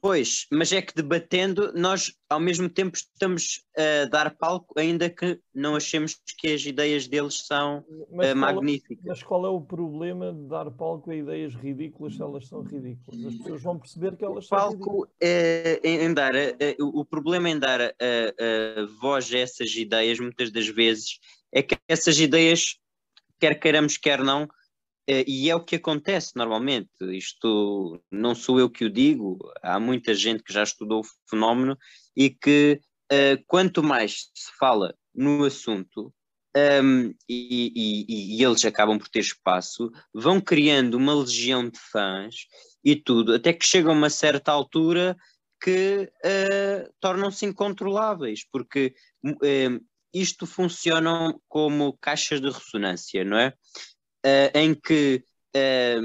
[0.00, 5.38] Pois, mas é que debatendo, nós ao mesmo tempo estamos a dar palco, ainda que
[5.54, 9.04] não achemos que as ideias deles são Mas qual é- magníficas.
[9.04, 13.24] Mas qual é o problema de dar palco a ideias ridículas se elas são ridículas?
[13.26, 14.98] As pessoas vão perceber que elas O são ridículas.
[15.08, 19.74] palco é, em, dar, a- o problema em dar a, a- a voz a essas
[19.76, 21.18] ideias, muitas das vezes,
[21.52, 22.76] é que essas ideias,
[23.38, 24.48] quer queiramos, quer não,
[25.26, 26.90] e é o que acontece normalmente.
[27.02, 31.76] Isto não sou eu que o digo, há muita gente que já estudou o fenómeno
[32.16, 32.80] e que
[33.10, 36.12] eh, quanto mais se fala no assunto,
[36.56, 37.72] um, e,
[38.08, 42.34] e- e eles acabam por ter espaço, vão criando uma legião de fãs
[42.84, 45.16] e tudo, até que chega a uma certa altura
[45.62, 48.94] que eh, tornam-se incontroláveis, porque
[49.42, 49.78] eh,
[50.12, 53.52] isto funciona como caixas de ressonância, não é?
[54.24, 55.98] Eh, em que eh,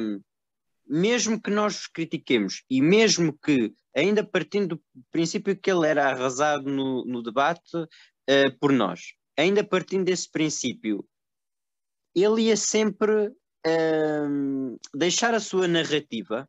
[0.87, 6.09] mesmo que nós os critiquemos e mesmo que, ainda partindo do princípio que ele era
[6.09, 7.87] arrasado no, no debate
[8.27, 11.05] eh, por nós, ainda partindo desse princípio,
[12.13, 13.33] ele ia sempre
[13.65, 16.47] ehm, deixar a sua narrativa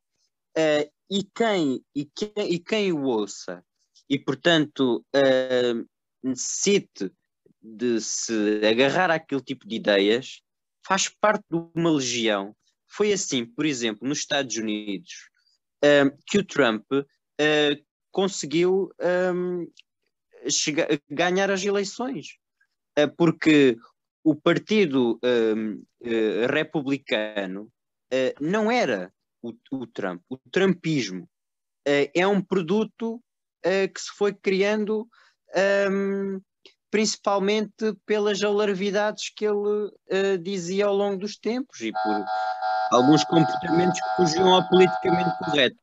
[0.57, 3.65] eh, e, quem, e, quem, e quem o ouça
[4.09, 5.85] e, portanto, ehm,
[6.23, 7.11] necessite
[7.61, 10.41] de se agarrar àquele tipo de ideias,
[10.87, 12.55] faz parte de uma legião.
[12.89, 15.29] Foi assim, por exemplo, nos Estados Unidos,
[15.83, 16.85] ehm, que o Trump
[17.39, 17.81] eh,
[18.13, 19.67] conseguiu ehm,
[20.49, 22.37] chega- ganhar as eleições.
[22.97, 23.77] Eh, porque
[24.25, 27.71] o Partido ehm, eh, Republicano
[28.11, 29.13] eh, não era
[29.43, 30.23] o, o Trump.
[30.31, 31.29] O Trumpismo
[31.85, 33.23] é um produto
[33.63, 35.09] que se foi criando
[36.91, 42.25] principalmente pelas alarvidades que ele eh, dizia ao longo dos tempos e por
[42.91, 45.77] alguns comportamentos que fugiam ao politicamente correto.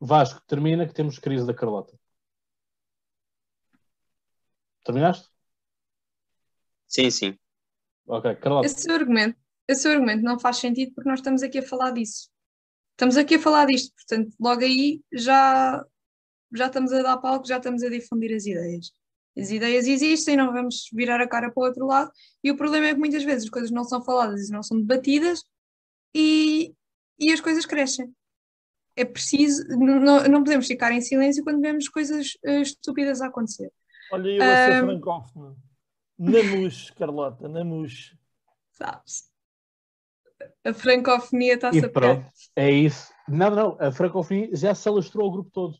[0.00, 1.98] Vasco, termina que temos crise da Carlota.
[4.84, 5.28] Terminaste?
[6.86, 7.38] Sim, sim.
[8.06, 8.66] Ok, Carlota.
[8.66, 11.90] Esse seu argumento, esse seu argumento não faz sentido porque nós estamos aqui a falar
[11.90, 12.28] disso.
[12.92, 15.84] Estamos aqui a falar disto, portanto, logo aí já,
[16.54, 18.92] já estamos a dar palco, já estamos a difundir as ideias.
[19.36, 22.10] As ideias existem, não vamos virar a cara para o outro lado,
[22.42, 24.78] e o problema é que muitas vezes as coisas não são faladas e não são
[24.78, 25.42] debatidas
[26.14, 26.72] e,
[27.18, 28.14] e as coisas crescem.
[28.96, 33.72] É preciso, não, não podemos ficar em silêncio quando vemos coisas uh, estúpidas a acontecer.
[34.12, 35.56] Olha, eu a ser um, francófono.
[36.16, 38.14] Namus, Carlota, namus.
[38.70, 39.24] Sabes?
[40.64, 42.24] A francofonia está-se a pronto,
[42.54, 43.12] é isso.
[43.28, 45.76] Não, não, a francofonia já se alastrou o grupo todo.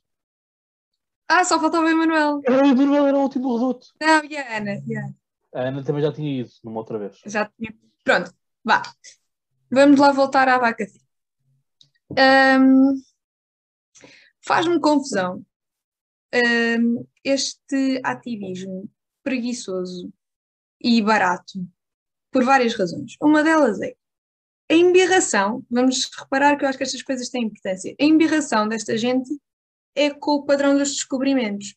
[1.29, 2.41] Ah, só faltava o Emanuel.
[2.45, 3.89] Era o Emanuel, era o último reduto.
[4.01, 4.83] Não, e a Ana?
[4.87, 5.17] E a Ana.
[5.55, 7.21] A Ana também já tinha ido, numa outra vez.
[7.27, 7.75] Já tinha.
[8.03, 8.33] Pronto,
[8.65, 8.83] vá.
[9.71, 10.87] Vamos lá voltar à vaca.
[12.11, 12.95] Um,
[14.47, 15.45] Faz-me confusão
[16.79, 18.91] um, este ativismo
[19.23, 20.13] preguiçoso
[20.81, 21.67] e barato
[22.31, 23.17] por várias razões.
[23.23, 23.95] Uma delas é
[24.71, 25.65] a embirração.
[25.71, 27.95] Vamos reparar que eu acho que estas coisas têm importância.
[27.99, 29.31] A embirração desta gente
[29.95, 31.75] é com o padrão dos descobrimentos.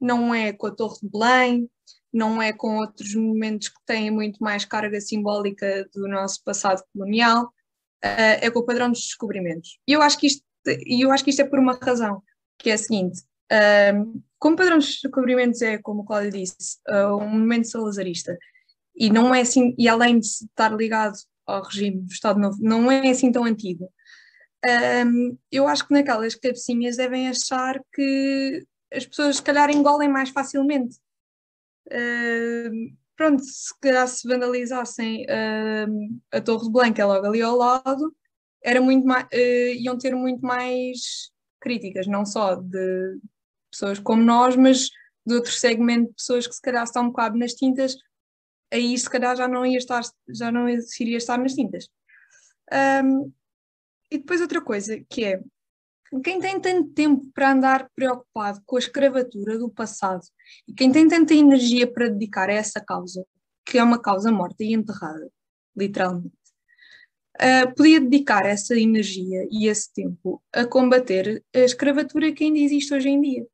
[0.00, 1.70] Não é com a Torre de Belém,
[2.12, 7.46] não é com outros momentos que têm muito mais carga simbólica do nosso passado colonial,
[7.46, 9.78] uh, é com o padrão dos descobrimentos.
[9.86, 10.44] E eu acho que isto,
[10.86, 12.22] eu acho que isto é por uma razão,
[12.58, 16.78] que é a seguinte: uh, como o padrão dos descobrimentos é, como o Cláudio disse,
[16.88, 18.38] uh, um momento salazarista,
[18.94, 22.90] e não é assim, e além de estar ligado ao regime do Estado Novo, não
[22.90, 23.90] é assim tão antigo.
[24.66, 30.30] Um, eu acho que naquelas cabecinhas devem achar que as pessoas, se calhar, engolem mais
[30.30, 30.96] facilmente.
[31.88, 38.14] Uh, pronto, se calhar se vandalizassem uh, a Torre Blanca é logo ali ao lado,
[38.62, 43.18] era muito mais, uh, iam ter muito mais críticas, não só de
[43.70, 44.88] pessoas como nós, mas
[45.26, 47.96] de outro segmento de pessoas que se calhar estão um bocado nas tintas,
[48.72, 51.88] aí se calhar já não ia estar, já não iria estar nas tintas.
[53.04, 53.32] Um,
[54.10, 55.40] e depois outra coisa, que é
[56.22, 60.22] quem tem tanto tempo para andar preocupado com a escravatura do passado
[60.68, 63.24] e quem tem tanta energia para dedicar a essa causa,
[63.64, 65.28] que é uma causa morta e enterrada,
[65.76, 66.36] literalmente,
[67.36, 72.94] uh, podia dedicar essa energia e esse tempo a combater a escravatura que ainda existe
[72.94, 73.46] hoje em dia.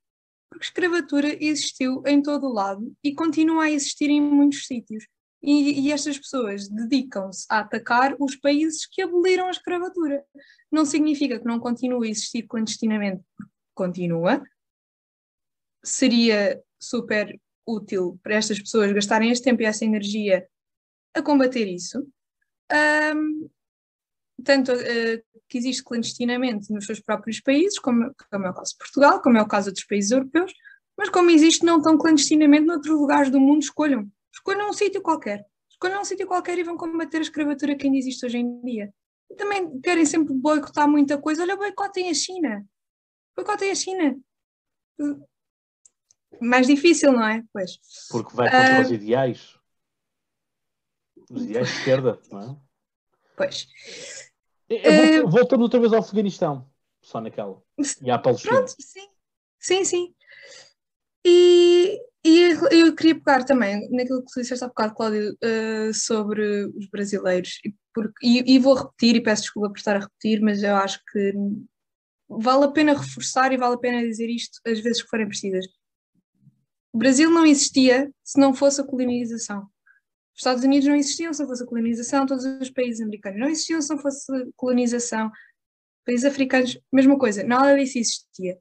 [0.51, 5.07] Porque escravatura existiu em todo o lado e continua a existir em muitos sítios.
[5.43, 10.25] E, e estas pessoas dedicam-se a atacar os países que aboliram a escravatura.
[10.71, 13.23] Não significa que não continue a existir clandestinamente,
[13.75, 14.43] continua.
[15.83, 20.47] Seria super útil para estas pessoas gastarem este tempo e essa energia
[21.15, 22.07] a combater isso.
[23.15, 23.49] Um,
[24.45, 28.79] tanto uh, que existe clandestinamente nos seus próprios países, como, como, é o caso de
[28.79, 30.53] Portugal, como é o caso de outros países europeus,
[30.97, 34.11] mas como existe não tão clandestinamente noutros lugares do mundo, escolham.
[34.33, 35.45] Escolham um sítio qualquer.
[35.69, 38.93] Escolham um sítio qualquer e vão combater a escravatura que ainda existe hoje em dia.
[39.31, 41.43] E também querem sempre boicotar muita coisa.
[41.43, 42.67] Olha, boicotem a China.
[43.37, 44.19] Boicotem a China.
[46.41, 47.43] Mais difícil, não é?
[47.53, 47.79] Pois.
[48.11, 48.83] Porque vai contra uh...
[48.83, 49.59] os ideais.
[51.31, 52.57] Os ideais de esquerda, não é?
[53.37, 53.69] Pois.
[54.71, 55.29] Uh...
[55.29, 56.71] Voltando outra vez ao Afeganistão,
[57.01, 57.63] só naquela.
[58.03, 58.57] E à Palestina.
[58.57, 59.09] Pronto, sim.
[59.59, 60.15] Sim, sim.
[61.25, 66.67] E, e eu queria pegar também naquilo que tu disseste há bocado, Cláudio, uh, sobre
[66.77, 70.41] os brasileiros, e, porque, e, e, vou repetir, e peço desculpa por estar a repetir,
[70.41, 71.33] mas eu acho que
[72.29, 75.67] vale a pena reforçar e vale a pena dizer isto às vezes que forem precisas.
[76.93, 79.63] O Brasil não existia se não fosse a colonização.
[80.35, 83.49] Os Estados Unidos não existiam se não fosse a colonização, todos os países americanos não
[83.49, 85.31] existiam se não fosse a colonização,
[86.05, 88.59] países africanos, mesma coisa, nada disso existia.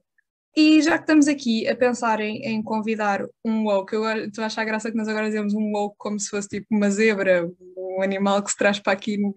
[0.56, 4.48] E já que estamos aqui a pensar em, em convidar um woke, eu estou a
[4.48, 8.02] achar graça que nós agora dizemos um woke como se fosse tipo uma zebra, um
[8.02, 9.34] animal que se traz para aqui no,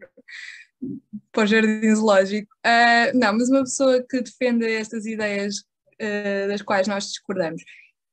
[1.32, 2.52] para o jardim zoológico.
[2.66, 7.62] Uh, não, mas uma pessoa que defenda estas ideias uh, das quais nós discordamos.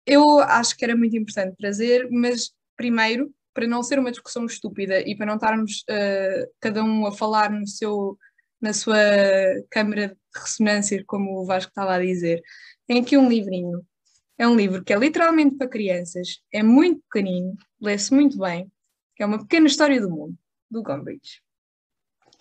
[0.06, 5.00] Eu acho que era muito importante trazer, mas primeiro, para não ser uma discussão estúpida
[5.00, 8.16] e para não estarmos uh, cada um a falar no seu,
[8.60, 8.96] na sua
[9.70, 12.40] câmara de ressonância, como o Vasco estava a dizer,
[12.90, 13.86] tem aqui um livrinho.
[14.36, 18.68] É um livro que é literalmente para crianças, é muito pequenino, lê-se muito bem,
[19.16, 20.36] é uma pequena história do mundo,
[20.68, 21.40] do Gombrich.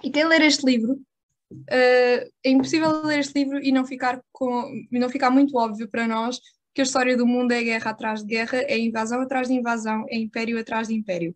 [0.04, 4.88] E quem ler este livro, uh, é impossível ler este livro e não ficar, com,
[4.92, 6.40] não ficar muito óbvio para nós
[6.74, 10.04] que a história do mundo é guerra atrás de guerra, é invasão atrás de invasão,
[10.10, 11.36] é império atrás de império.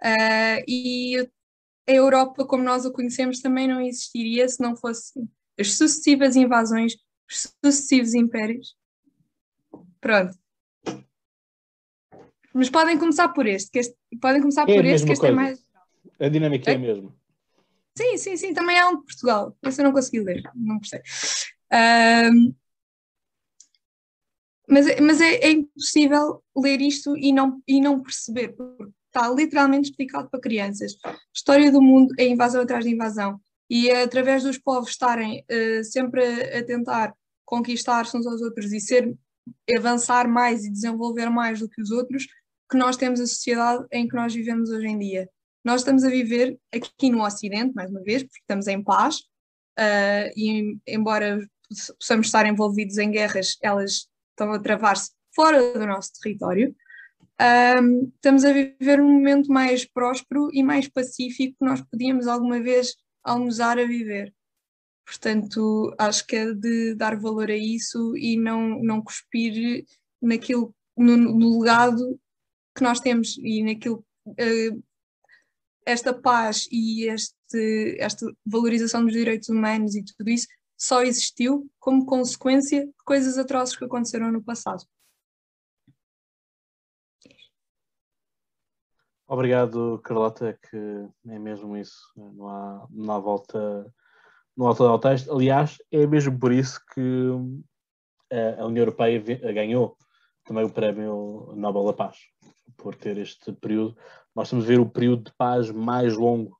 [0.00, 1.28] Uh, e
[1.88, 5.20] a Europa, como nós a conhecemos, também não existiria se não fosse
[5.58, 6.94] as sucessivas invasões
[7.28, 8.76] sucessivos impérios.
[10.00, 10.36] Pronto.
[12.54, 15.28] Mas podem começar por este, que este podem começar é por este, que este é
[15.28, 15.40] coisa.
[15.40, 15.66] é mais.
[16.18, 17.14] A dinâmica é, é mesmo.
[17.96, 19.56] Sim, sim, sim, também há um de Portugal.
[19.62, 21.02] Esse eu não consegui ler, não percebo.
[21.72, 22.54] Um,
[24.68, 29.28] mas, é, mas é, é, impossível ler isto e não, e não perceber, porque está
[29.30, 30.92] literalmente explicado para crianças.
[31.34, 33.40] História do mundo é invasão atrás de invasão.
[33.70, 37.14] E através dos povos estarem uh, sempre a, a tentar
[37.44, 39.14] conquistar-se uns aos outros e ser,
[39.74, 42.26] avançar mais e desenvolver mais do que os outros,
[42.70, 45.28] que nós temos a sociedade em que nós vivemos hoje em dia.
[45.64, 49.16] Nós estamos a viver aqui no Ocidente, mais uma vez, porque estamos em paz,
[49.78, 51.40] uh, e embora
[51.98, 56.74] possamos estar envolvidos em guerras, elas estão a travar-se fora do nosso território.
[57.80, 62.60] Um, estamos a viver um momento mais próspero e mais pacífico que nós podíamos alguma
[62.60, 64.34] vez almozar a viver.
[65.04, 69.84] Portanto, acho que é de dar valor a isso e não, não cuspir
[70.20, 72.20] naquilo, no, no legado
[72.76, 74.04] que nós temos e naquilo.
[74.26, 74.82] Uh,
[75.86, 80.46] esta paz e este, esta valorização dos direitos humanos e tudo isso
[80.76, 84.84] só existiu como consequência de coisas atrozes que aconteceram no passado.
[89.30, 90.76] Obrigado, Carlota, é que
[91.28, 91.98] é mesmo isso.
[92.16, 93.94] Não há, não há volta,
[94.56, 95.30] não há volta ao texto.
[95.30, 97.30] Aliás, é mesmo por isso que
[98.30, 99.20] eh, a União Europeia
[99.52, 99.98] ganhou
[100.46, 102.16] também o Prémio Nobel da Paz,
[102.78, 103.94] por ter este período.
[104.34, 106.56] Nós estamos a ver o período de paz mais longo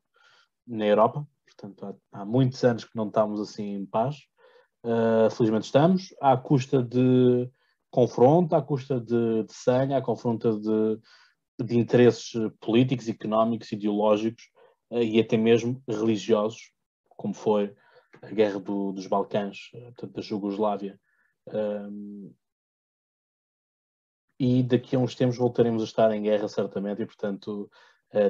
[0.66, 4.16] na Europa, portanto, há, há muitos anos que não estamos assim em paz.
[4.84, 7.50] Uh, felizmente estamos, à custa de
[7.90, 11.00] confronto, à custa de, de sangue, à confronta de,
[11.58, 14.44] de interesses políticos, económicos, ideológicos
[14.90, 16.72] uh, e até mesmo religiosos,
[17.08, 17.74] como foi
[18.22, 21.00] a guerra do, dos Balcãs, uh, portanto, da Jugoslávia.
[24.38, 27.70] e daqui a uns tempos voltaremos a estar em guerra, certamente, e portanto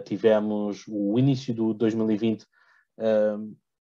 [0.05, 2.45] tivemos o início do 2020,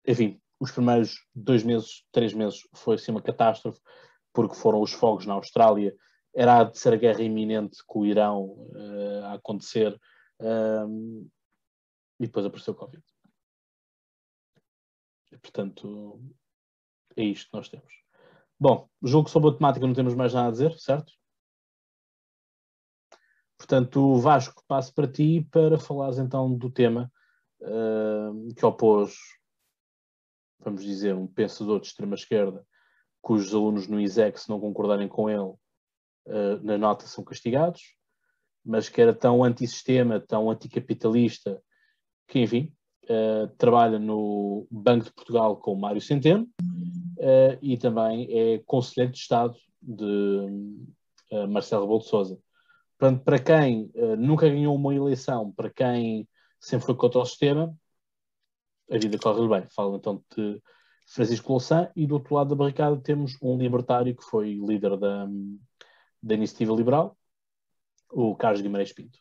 [0.05, 3.79] enfim, os primeiros dois meses, três meses, foi assim uma catástrofe,
[4.33, 5.95] porque foram os fogos na Austrália,
[6.35, 9.97] era a guerra iminente com o Irão uh, a acontecer,
[10.39, 11.29] um,
[12.19, 13.03] e depois apareceu o Covid.
[15.31, 16.21] E, portanto,
[17.15, 17.93] é isto que nós temos.
[18.59, 21.13] Bom, julgo que sobre a temática não temos mais nada a dizer, certo?
[23.57, 27.11] Portanto, Vasco, passo para ti para falares então do tema
[27.61, 29.15] uh, que opôs,
[30.59, 32.65] vamos dizer, um pensador de extrema-esquerda,
[33.21, 35.53] cujos alunos no ISEC, se não concordarem com ele,
[36.27, 37.81] uh, na nota são castigados,
[38.63, 41.61] mas que era tão antissistema, tão anticapitalista,
[42.27, 42.73] que, enfim,
[43.03, 46.47] uh, trabalha no Banco de Portugal com Mário Centeno
[47.61, 50.45] e também é conselheiro de Estado de
[51.47, 52.37] Marcelo Rebelo de Sousa.
[52.97, 56.27] Portanto, para quem uh, nunca ganhou uma eleição, para quem
[56.59, 57.75] sempre foi contra o sistema,
[58.89, 59.67] a vida corre bem.
[59.75, 60.61] Falo então de
[61.07, 65.27] Francisco Louçã e do outro lado da barricada temos um libertário que foi líder da,
[66.25, 67.17] da Iniciativa Liberal,
[68.09, 69.19] o Carlos Guimarães Pinto,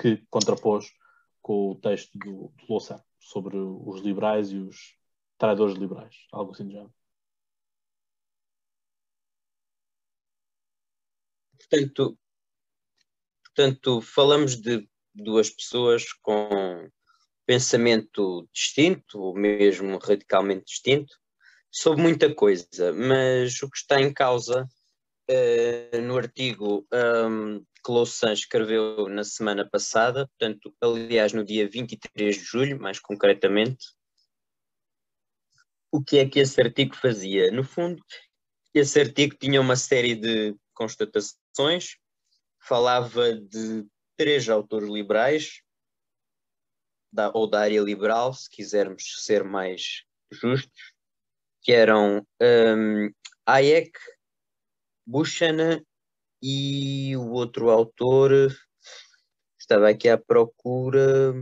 [0.00, 0.92] que contrapôs
[1.40, 4.98] com o texto do, do Louçã sobre os liberais e os
[5.38, 6.94] traidores liberais, algo assim de género.
[11.56, 12.18] Portanto,
[13.54, 16.88] Portanto, falamos de duas pessoas com
[17.44, 21.14] pensamento distinto, ou mesmo radicalmente distinto,
[21.70, 24.66] sobre muita coisa, mas o que está em causa
[25.32, 32.36] uh, no artigo um, que Louçã escreveu na semana passada, portanto, aliás, no dia 23
[32.36, 33.86] de julho, mais concretamente,
[35.90, 37.50] o que é que esse artigo fazia?
[37.50, 38.02] No fundo,
[38.74, 41.96] esse artigo tinha uma série de constatações
[42.62, 45.62] falava de três autores liberais,
[47.12, 50.92] da, ou da área liberal, se quisermos ser mais justos,
[51.60, 53.10] que eram um,
[53.46, 53.92] Hayek,
[55.06, 55.82] Buchanan
[56.42, 58.30] e o outro autor,
[59.58, 61.34] estava aqui à procura,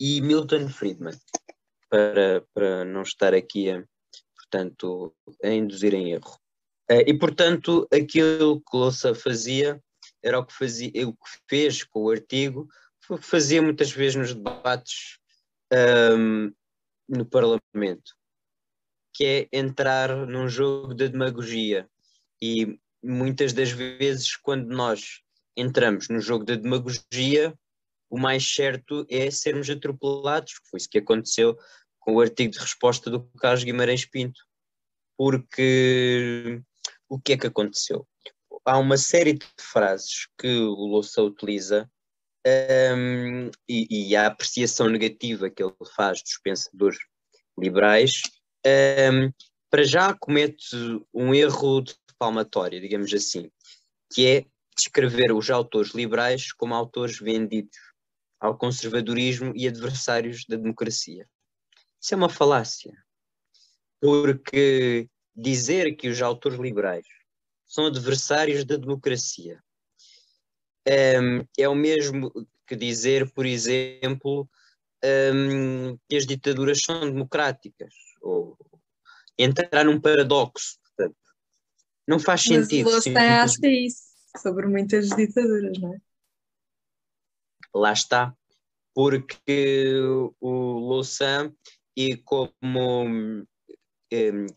[0.00, 1.18] e Milton Friedman,
[1.88, 3.84] para, para não estar aqui a,
[4.34, 6.38] portanto, a induzir em erro.
[6.90, 9.82] Uh, e, portanto, aquilo que Louça fazia
[10.22, 12.68] era o que, fazia, o que fez com o artigo,
[13.08, 15.18] o que fazia muitas vezes nos debates
[15.72, 16.52] um,
[17.08, 18.16] no Parlamento,
[19.16, 21.88] que é entrar num jogo de demagogia.
[22.40, 25.22] E muitas das vezes, quando nós
[25.56, 27.58] entramos no jogo de demagogia,
[28.10, 31.56] o mais certo é sermos atropelados, foi isso que aconteceu
[31.98, 34.38] com o artigo de resposta do Carlos Guimarães Pinto,
[35.16, 36.60] porque
[37.08, 38.06] o que é que aconteceu?
[38.66, 41.90] Há uma série de frases que o Louça utiliza
[42.46, 46.98] um, e, e, a apreciação negativa que ele faz dos pensadores
[47.58, 48.22] liberais
[48.66, 49.32] um,
[49.70, 50.76] para já comete
[51.12, 53.50] um erro de palmatória, digamos assim,
[54.12, 54.44] que é
[54.76, 57.76] descrever os autores liberais como autores vendidos
[58.40, 61.26] ao conservadorismo e adversários da democracia.
[62.00, 62.92] Isso é uma falácia,
[64.00, 67.06] porque dizer que os autores liberais
[67.66, 69.62] são adversários da democracia
[70.86, 72.32] um, é o mesmo
[72.66, 74.48] que dizer, por exemplo,
[75.04, 77.92] um, que as ditaduras são democráticas,
[78.26, 78.58] ou
[79.38, 80.78] entrar num paradoxo.
[80.84, 81.16] Portanto,
[82.06, 82.90] não faz sentido.
[82.90, 84.02] Mas você acha isso
[84.40, 85.98] sobre muitas ditaduras, não é?
[87.74, 88.34] Lá está,
[88.94, 90.00] porque
[90.40, 91.52] o Louçã,
[91.94, 93.44] e como um,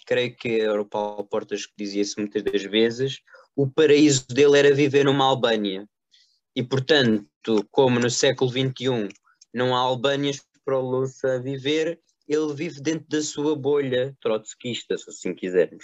[0.06, 3.20] creio que era o Paulo Portas que dizia isso muitas das vezes,
[3.56, 5.88] o paraíso dele era viver numa Albânia.
[6.56, 9.10] E, portanto, como no século XXI
[9.54, 12.00] não há Albânias para o Louça viver,
[12.30, 15.84] ele vive dentro da sua bolha trotskista, se assim quisermos.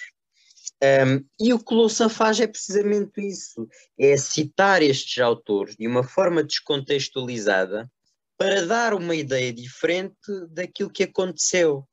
[0.83, 3.67] Um, e o que Louça faz é precisamente isso:
[3.97, 7.91] é citar estes autores de uma forma descontextualizada
[8.37, 10.15] para dar uma ideia diferente
[10.49, 11.87] daquilo que aconteceu.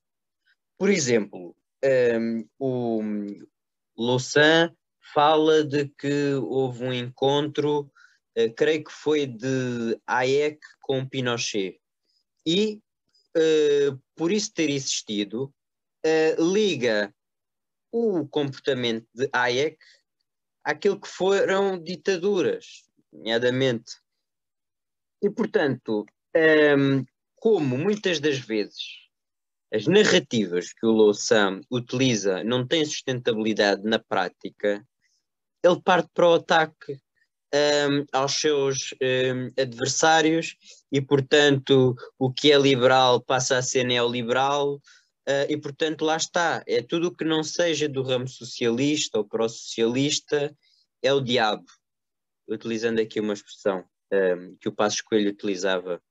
[0.77, 1.57] Por exemplo,
[2.19, 3.03] um, o
[3.97, 4.75] Louçã
[5.15, 7.91] fala de que houve um encontro,
[8.37, 11.79] uh, creio que foi de Hayek com Pinochet,
[12.45, 12.81] e
[14.15, 15.53] por isso ter existido,
[16.05, 17.15] uh, liga
[17.91, 19.79] o comportamento de Hayek
[20.65, 23.93] àquilo que foram ditaduras, nomeadamente.
[25.23, 26.07] E, portanto,
[26.37, 27.05] um,
[27.37, 29.03] como muitas das vezes
[29.73, 34.87] as narrativas que o Louçã utiliza não têm sustentabilidade na prática,
[35.63, 37.01] ele parte para o ataque
[37.55, 40.57] um, aos seus um, adversários
[40.91, 44.81] e, portanto, o que é liberal passa a ser neoliberal,
[45.23, 49.25] Uh, e portanto lá está, é tudo o que não seja do ramo socialista ou
[49.25, 50.53] pró-socialista
[51.01, 51.65] é o diabo,
[52.49, 53.85] utilizando aqui uma expressão
[54.61, 56.03] que o Passos Coelho utilizava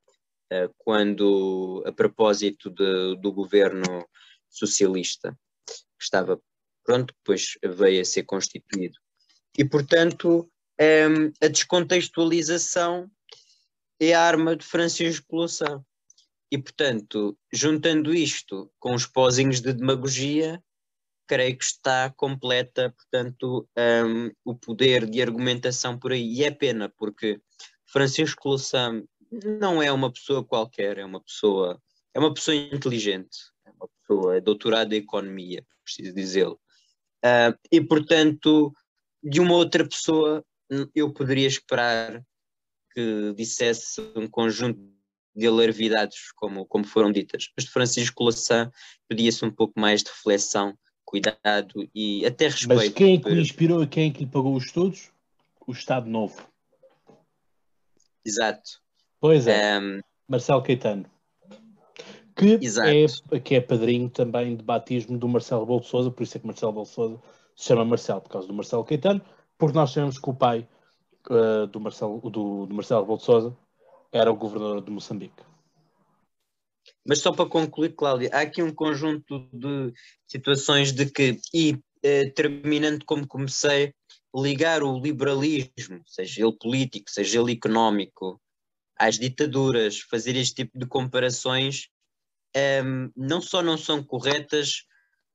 [0.51, 4.07] uh, quando, a propósito de, do governo
[4.49, 5.37] socialista,
[5.67, 6.41] que estava
[6.83, 8.97] pronto, depois veio a ser constituído.
[9.57, 10.49] E portanto
[10.81, 13.09] um, a descontextualização
[13.99, 15.83] é a arma de Francisco Louçã.
[16.51, 20.61] E, portanto, juntando isto com os pozinhos de demagogia,
[21.27, 26.33] creio que está completa, portanto, um, o poder de argumentação por aí.
[26.33, 27.39] E é pena, porque
[27.85, 29.01] Francisco Louçã
[29.59, 31.81] não é uma pessoa qualquer, é uma pessoa,
[32.13, 36.59] é uma pessoa inteligente, é uma pessoa é doutorada em economia, preciso dizê-lo.
[37.23, 38.73] Uh, e, portanto,
[39.23, 40.43] de uma outra pessoa,
[40.95, 42.23] eu poderia esperar
[42.93, 44.79] que dissesse um conjunto
[45.35, 47.49] de alarvidades, como, como foram ditas.
[47.55, 48.71] Mas de Francisco Louçã
[49.07, 52.75] pedia-se um pouco mais de reflexão, cuidado e até respeito.
[52.75, 55.11] Mas quem é que lhe inspirou e quem é que lhe pagou os estudos?
[55.65, 56.49] O Estado Novo.
[58.25, 58.81] Exato.
[59.19, 59.79] Pois é.
[59.79, 59.99] Um...
[60.27, 61.05] Marcelo Caetano.
[62.35, 66.39] Que é, que é padrinho também de batismo do Marcelo Bolo Souza, por isso é
[66.39, 67.21] que Marcelo Bolo Souza
[67.55, 69.21] se chama Marcelo, por causa do Marcelo Caetano,
[69.61, 70.67] porque nós sabemos que o pai
[71.29, 73.55] uh, do, Marcelo, do, do Marcelo Souza
[74.11, 75.43] era o governador de Moçambique.
[77.07, 79.93] Mas só para concluir, Cláudia, há aqui um conjunto de
[80.25, 83.93] situações de que, e eh, terminando como comecei,
[84.35, 88.41] ligar o liberalismo, seja ele político, seja ele económico,
[88.97, 91.87] às ditaduras, fazer este tipo de comparações,
[92.55, 92.81] eh,
[93.15, 94.85] não só não são corretas,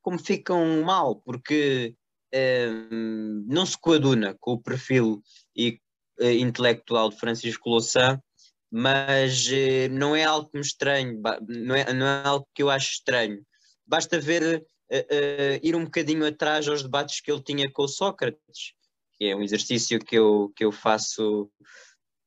[0.02, 1.94] como ficam mal, porque
[2.36, 2.70] eh,
[3.46, 5.22] não se coaduna com o perfil
[5.56, 5.80] e,
[6.20, 8.20] eh, intelectual de Francisco Louçã
[8.70, 12.70] mas eh, não é algo que me estranho, não é, não é algo que eu
[12.70, 13.44] acho estranho.
[13.86, 14.62] Basta ver,
[14.92, 18.74] uh, uh, ir um bocadinho atrás aos debates que ele tinha com Sócrates,
[19.14, 21.50] que é um exercício que eu, que eu faço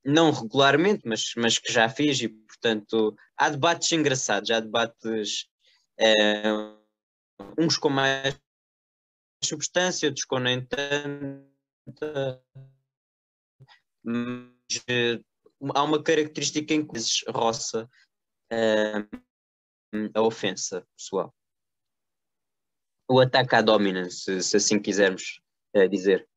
[0.04, 5.46] não regularmente, mas, mas que já fiz, e portanto há debates engraçados, há debates
[6.00, 6.80] uh,
[7.58, 8.40] uns com mais
[9.44, 12.44] substância, nem tanta,
[14.04, 14.84] mas
[15.76, 17.00] há uma característica em que
[17.30, 17.90] roça
[18.52, 21.34] uh, a ofensa pessoal.
[23.10, 25.42] O ataque à dominance, se assim quisermos
[25.76, 26.28] uh, dizer.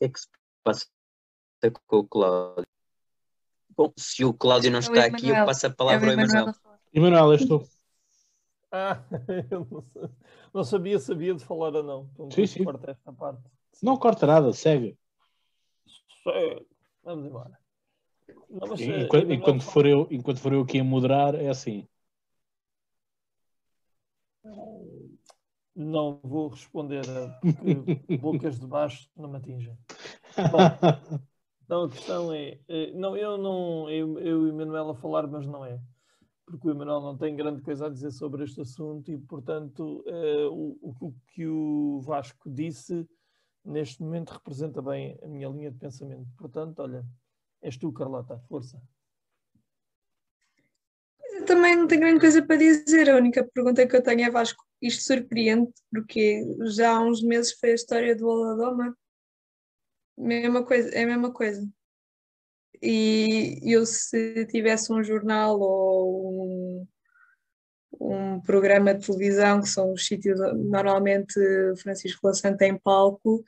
[0.00, 0.28] Que é que se
[0.64, 0.86] passa
[1.86, 2.66] com o Cláudio?
[3.76, 6.54] Bom, se o Cláudio não é está aqui, eu passo a palavra ao Emanuel.
[6.92, 7.62] Emanuel, és tu.
[8.72, 9.02] Ah,
[9.50, 9.84] eu não,
[10.54, 12.08] não sabia, sabia de falar ou não.
[12.14, 12.62] Então, Sim, sim.
[12.62, 13.42] corta esta parte.
[13.82, 14.96] Não corta nada, segue.
[16.22, 16.64] Sei.
[17.02, 17.58] Vamos embora.
[18.48, 21.88] Não, mas, eh, Enquanto, enquanto, for eu, enquanto for eu aqui a moderar, é assim.
[25.80, 29.76] Não vou responder a porque bocas de baixo não me atingem.
[31.64, 35.26] Então a questão é, eh, não, eu não, eu, eu e o Emanuel a falar,
[35.26, 35.80] mas não é.
[36.44, 40.46] Porque o Emanuel não tem grande coisa a dizer sobre este assunto e, portanto, eh,
[40.50, 43.08] o, o que o Vasco disse
[43.64, 46.28] neste momento representa bem a minha linha de pensamento.
[46.36, 47.06] Portanto, olha,
[47.62, 48.82] és tu, Carlota, força.
[51.32, 53.08] Eu também não tenho grande coisa para dizer.
[53.08, 56.42] A única pergunta que eu tenho é Vasco, isto surpreende, porque
[56.74, 58.96] já há uns meses foi a história do Oladoma.
[60.16, 61.66] Mesma coisa, é a mesma coisa.
[62.82, 66.86] E eu, se tivesse um jornal ou um,
[68.00, 71.34] um programa de televisão, que são os sítios normalmente
[71.82, 73.44] Francisco Lassante tem palco,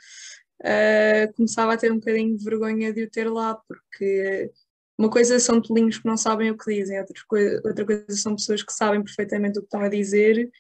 [0.63, 4.51] ah, começava a ter um bocadinho de vergonha de o ter lá, porque
[4.97, 8.37] uma coisa são tolinhos que não sabem o que dizem, outra coisa, outra coisa são
[8.37, 10.51] pessoas que sabem perfeitamente o que estão a dizer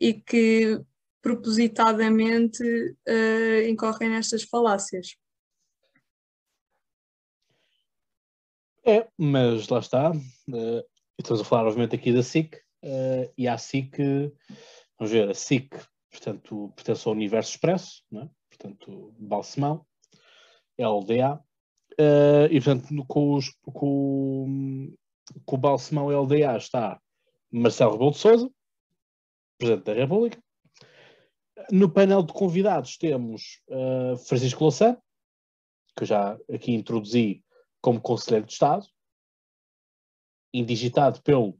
[0.00, 0.80] e que
[1.20, 2.62] propositadamente
[3.06, 5.16] eh, incorrem nestas falácias.
[8.84, 10.12] É, mas lá está.
[10.54, 10.84] eh,
[11.18, 12.56] estamos a falar, obviamente, aqui da SIC.
[12.82, 13.98] eh, e a SIC,
[14.98, 15.68] vamos ver, a SIC,
[16.10, 18.28] portanto, pertence ao Universo Expresso, é?
[18.48, 19.84] portanto, Balsemão,
[20.78, 21.42] LDA.
[21.98, 24.94] eh, e, portanto, com, os, com,
[25.44, 27.00] com o Balsemão LDA está
[27.50, 28.50] Marcelo Rebelo de Souza,
[29.58, 30.42] Presidente da República.
[31.70, 34.96] No painel de convidados temos eh, Francisco Louçã,
[35.96, 37.44] que eu já aqui introduzi
[37.80, 38.86] como Conselheiro de Estado,
[40.52, 41.58] indigitado pelo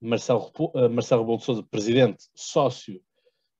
[0.00, 3.02] Marcelo, eh, Marcelo Rebelo de Sousa, Presidente, sócio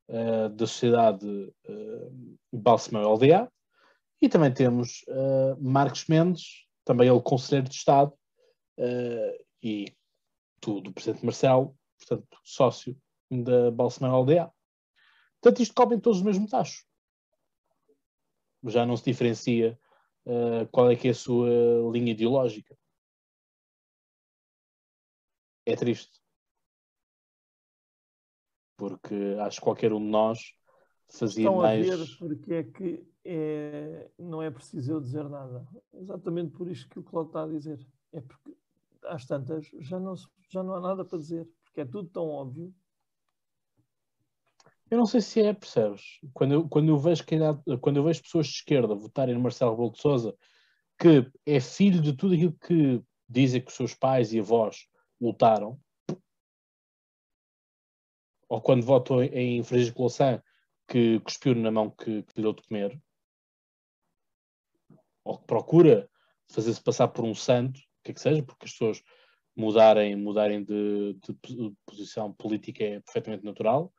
[0.09, 3.51] eh, da Sociedade uh, LDA,
[4.21, 8.13] e também temos eh, Marcos Mendes, também ele Conselheiro de Estado,
[9.63, 9.93] e
[10.61, 12.97] do Presidente Marcelo, portanto, sócio
[13.31, 14.53] da Balsemão LDA.
[15.41, 16.85] Portanto, isto cobre todos o mesmo tacho.
[18.65, 19.79] Já não se diferencia
[20.27, 21.49] uh, qual é que é a sua
[21.93, 22.77] linha ideológica.
[25.65, 26.21] É triste.
[28.77, 30.55] Porque acho que qualquer um de nós
[31.09, 31.91] fazia Estão mais.
[31.91, 35.67] a ver porque é que é, não é preciso eu dizer nada.
[35.93, 37.87] Exatamente por isto que o Cláudio está a dizer.
[38.13, 38.57] É porque
[39.05, 40.15] às tantas já não,
[40.49, 42.75] já não há nada para dizer, porque é tudo tão óbvio.
[44.91, 46.21] Eu não sei se é, percebes?
[46.33, 47.25] Quando eu, quando eu, vejo,
[47.81, 50.37] quando eu vejo pessoas de esquerda votarem no Marcelo Rebelo de Sousa,
[50.99, 54.87] que é filho de tudo aquilo que dizem que os seus pais e avós
[55.21, 55.79] lutaram,
[58.49, 60.41] ou quando votam em Francisco Louçã,
[60.89, 63.01] que cuspiu na mão que, que lhe deu de comer,
[65.25, 66.09] ou que procura
[66.49, 69.03] fazer-se passar por um santo, o que é que seja, porque as pessoas
[69.57, 73.93] mudarem, mudarem de, de posição política é perfeitamente natural.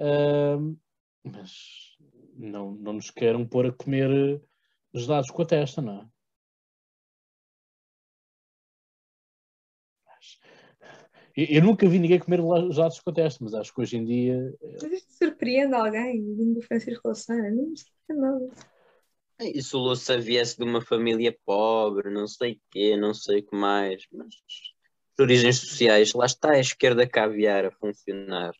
[0.00, 0.76] Ahm,
[1.22, 1.96] mas
[2.36, 4.40] não, não nos queiram pôr a comer eh,
[4.92, 6.08] gelados com a testa, não é?
[11.36, 12.40] Eu, eu nunca vi ninguém comer
[12.72, 16.54] gelados com a testa, mas acho que hoje em dia Mas isto surpreende alguém, vindo
[16.54, 18.74] do Francisco Louçã, não me surpreende nada.
[19.40, 23.40] E se o Louça viesse de uma família pobre, não sei o quê, não sei
[23.40, 24.34] o que mais, mas
[25.16, 28.52] por origens sociais, lá está a esquerda caviar a funcionar.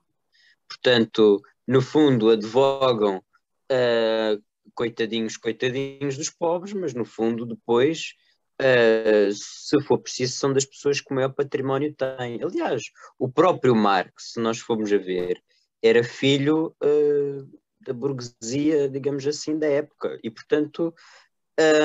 [0.69, 3.23] Portanto, no fundo, advogam
[3.71, 4.39] ah,
[4.75, 8.15] coitadinhos, coitadinhos dos pobres, mas no fundo, depois,
[8.61, 12.43] ah, se for preciso, são das pessoas que o maior património têm.
[12.43, 12.83] Aliás,
[13.19, 15.43] o próprio Marx, se nós formos a ver,
[15.83, 17.47] era filho ah,
[17.81, 20.19] da burguesia, digamos assim, da época.
[20.23, 20.95] E, portanto,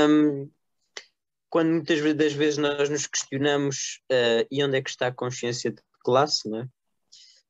[0.09, 0.49] hum,
[1.49, 5.71] quando muitas das vezes nós nos questionamos ah, e onde é que está a consciência
[5.71, 6.67] de classe, não é?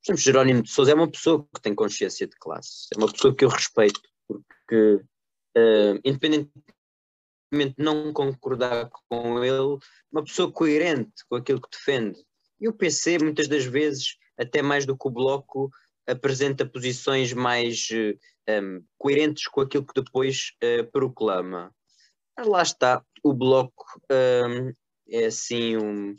[0.06, 3.12] Por exemplo, Jerónimo de Sousa é uma pessoa que tem consciência de classe, é uma
[3.12, 5.02] pessoa que eu respeito, porque,
[5.58, 6.70] ah, independentemente
[7.52, 9.78] de não concordar com ele,
[10.12, 12.24] uma pessoa coerente com aquilo que defende.
[12.60, 15.72] E o PC, muitas das vezes, até mais do que o Bloco,
[16.08, 21.74] apresenta posições mais eh, um, coerentes com aquilo que depois eh, proclama.
[22.38, 24.74] Mas lá está, o Bloco um,
[25.10, 26.16] é assim um,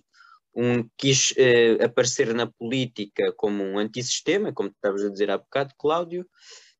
[0.55, 5.75] um quis eh, aparecer na política como um antissistema, como estavas a dizer há bocado,
[5.79, 6.27] Cláudio,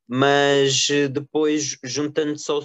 [0.09, 2.63] mas eh, depois, juntando-se ao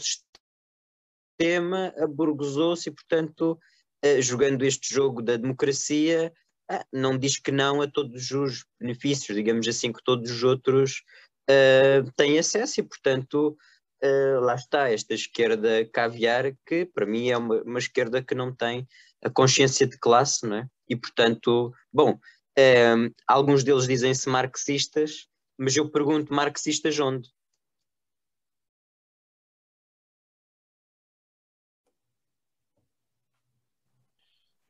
[1.40, 3.60] sistema, aburguesou-se e, portanto,
[4.02, 6.34] eh, jogando este jogo da democracia,
[6.69, 11.03] ah, não diz que não a todos os benefícios, digamos assim, que todos os outros
[11.49, 13.56] uh, têm acesso e, portanto,
[14.03, 18.56] uh, lá está esta esquerda caviar que, para mim, é uma, uma, esquerda que não
[18.56, 18.88] tem
[19.23, 20.68] a consciência de classe, não é?
[20.87, 27.29] E, portanto, bom, uh, alguns deles dizem-se marxistas, mas eu pergunto marxistas onde?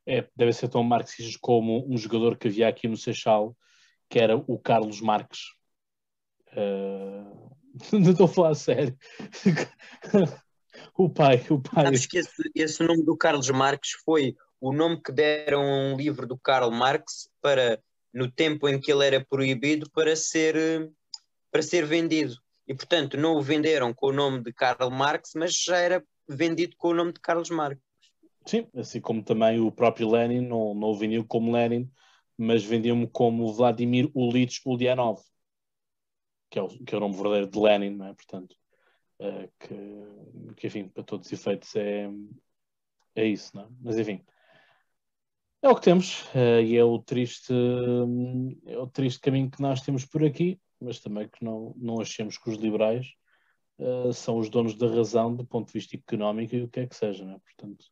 [0.07, 3.57] É, deve ser tão marxista como um jogador que havia aqui no Seixal,
[4.07, 5.39] que era o Carlos Marques.
[6.51, 7.55] Uh...
[7.91, 8.97] Não estou a falar a sério.
[10.97, 11.85] o pai, o pai.
[11.85, 15.98] Sabes que esse, esse nome do Carlos Marques foi o nome que deram a um
[15.98, 17.82] livro do Karl Marx para,
[18.14, 20.56] no tempo em que ele era proibido, para ser,
[21.52, 22.36] para ser vendido.
[22.68, 26.76] E, portanto, não o venderam com o nome de Karl Marx, mas já era vendido
[26.77, 27.80] com o nome de Carlos Marx.
[28.45, 31.90] Sim, assim como também o próprio Lenin não, não o vendiam como Lenin,
[32.38, 35.22] mas vendiam-me como Vladimir Ulich Ulyanov,
[36.49, 38.14] que é, o, que é o nome verdadeiro de Lenin, não é?
[38.14, 38.56] Portanto,
[39.19, 42.07] uh, que, que, enfim, para todos os efeitos é,
[43.15, 43.68] é isso, não é?
[43.82, 44.23] Mas enfim,
[45.65, 47.53] é o que temos uh, e é o triste
[48.67, 52.37] é o triste caminho que nós temos por aqui, mas também que não, não achemos
[52.37, 53.07] que os liberais
[53.79, 56.87] uh, são os donos da razão do ponto de vista económico e o que é
[56.87, 57.39] que seja, não é?
[57.39, 57.85] Portanto,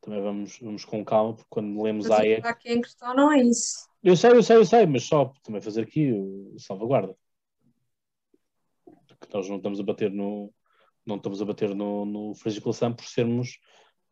[0.00, 2.46] também vamos, vamos com calma, porque quando lemos mas Hayek.
[2.46, 3.88] Aqui em questão não é isso.
[4.02, 7.16] Eu sei, eu sei, eu sei, mas só também fazer aqui o salvaguarda.
[8.84, 10.52] Porque nós não estamos a bater no.
[11.06, 13.58] Não estamos a bater no, no por sermos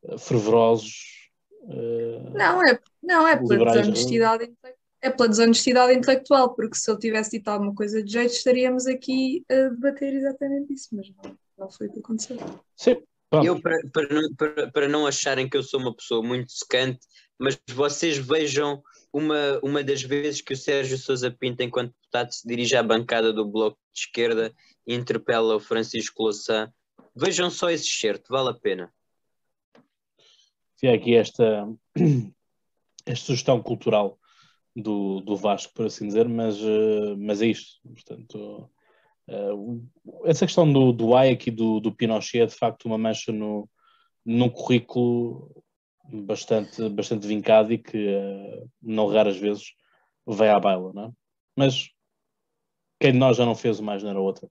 [0.04, 1.22] eh, fervorosos.
[1.62, 4.52] Uh, não, é, não, é pela desonestidade
[5.02, 9.44] é pela desonestidade intelectual, porque se ele tivesse dito alguma coisa de jeito, estaríamos aqui
[9.51, 12.39] a debater exatamente isso, mas não, não foi o que aconteceu.
[12.76, 13.02] Sim,
[13.44, 17.01] eu, para, para, não, para, para não acharem que eu sou uma pessoa muito secante,
[17.36, 18.80] mas vocês vejam
[19.12, 23.32] uma, uma das vezes que o Sérgio Sousa Pinto, enquanto deputado, se dirige à bancada
[23.32, 24.55] do Bloco de Esquerda
[24.86, 26.72] e interpela o Francisco Louçã.
[27.14, 28.93] Vejam só esse certo, vale a pena.
[30.82, 31.68] É aqui esta,
[33.06, 34.18] esta sugestão cultural
[34.74, 37.80] do, do Vasco, por assim dizer, mas, eh, mas é isto.
[37.94, 38.70] Portanto,
[39.28, 39.88] Uh,
[40.24, 43.68] essa questão do, do Hayek e do, do Pinochet é de facto uma mancha no,
[44.24, 45.64] num currículo
[46.04, 49.74] bastante, bastante vincado e que uh, não raras vezes
[50.26, 51.10] vai à baila, não é?
[51.56, 51.90] Mas
[53.00, 54.48] quem de nós já não fez o mais na outra?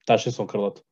[0.00, 0.82] Está a São Carlota?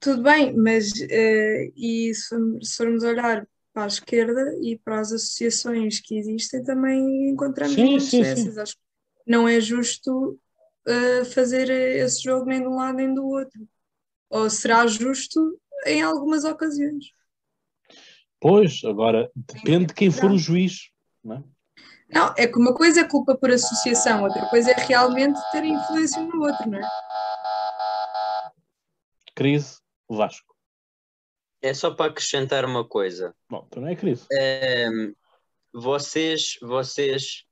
[0.00, 6.00] Tudo bem, mas uh, e se, formos olhar para a esquerda e para as associações
[6.00, 8.58] que existem também encontramos sim, muitas sim, dessas.
[8.58, 8.80] Acho que
[9.26, 10.38] não é justo
[10.86, 13.68] uh, fazer esse jogo nem de um lado nem do outro.
[14.30, 17.06] Ou será justo em algumas ocasiões.
[18.40, 20.90] Pois, agora depende de quem for o juiz.
[21.24, 21.44] Não é?
[22.08, 26.22] Não, é que uma coisa é culpa por associação, outra coisa é realmente ter influência
[26.22, 26.88] no outro, não é?
[29.34, 30.54] Crise, Vasco.
[31.62, 33.34] É só para acrescentar uma coisa.
[33.48, 34.26] Bom, tu não é crise.
[34.32, 35.14] Um,
[35.72, 37.46] vocês, vocês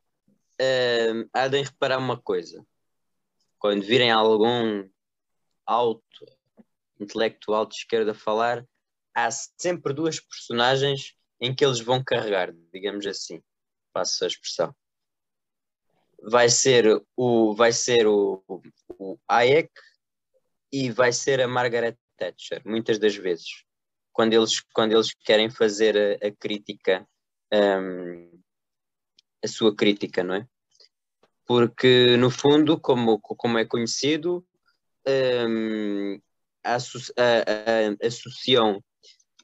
[0.60, 2.64] um, há de reparar uma coisa.
[3.58, 4.88] Quando virem algum
[5.66, 6.26] alto
[7.00, 8.66] intelectual de esquerda falar,
[9.14, 13.42] há sempre duas personagens em que eles vão carregar, digamos assim.
[13.92, 14.74] Passo a expressão.
[16.22, 18.42] Vai ser o, vai ser o,
[18.98, 19.70] o Hayek
[20.72, 23.64] e vai ser a Margaret Thatcher, muitas das vezes
[24.14, 27.06] quando eles, quando eles querem fazer a, a crítica,
[27.52, 28.40] um,
[29.44, 30.48] a sua crítica, não é?
[31.44, 34.46] Porque, no fundo, como, como é conhecido,
[35.06, 36.18] um,
[38.00, 38.82] associam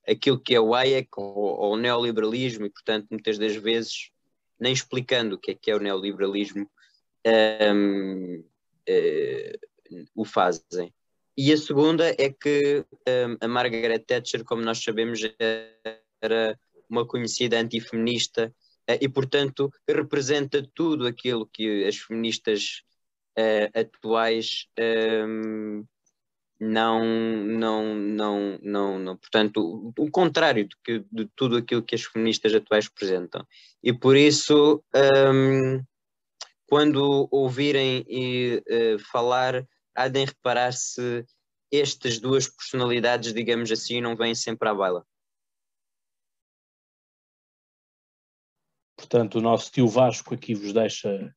[0.08, 4.10] aquilo que é o Hayek ao, neoliberalismo e, portanto, muitas das vezes,
[4.58, 6.70] nem explicando o que é que é o neoliberalismo,
[7.74, 8.44] um, uh,
[8.86, 9.58] eh,
[10.14, 10.94] o fazem.
[11.42, 15.20] E a segunda é que um, a Margaret Thatcher, como nós sabemos,
[16.20, 18.54] era uma conhecida antifeminista
[18.90, 22.82] uh, e, portanto, representa tudo aquilo que as feministas
[23.38, 25.82] uh, atuais um,
[26.60, 32.02] não, não, não, não, não, portanto, o, contrário de, que, de, tudo aquilo que as
[32.02, 33.46] feministas atuais representam.
[33.82, 35.82] E por isso, um,
[36.66, 41.24] quando ouvirem e, uh, falar há de reparar se
[41.72, 45.06] estas duas personalidades, digamos assim, não vêm sempre à baila.
[48.96, 51.34] Portanto, o nosso tio Vasco aqui vos deixa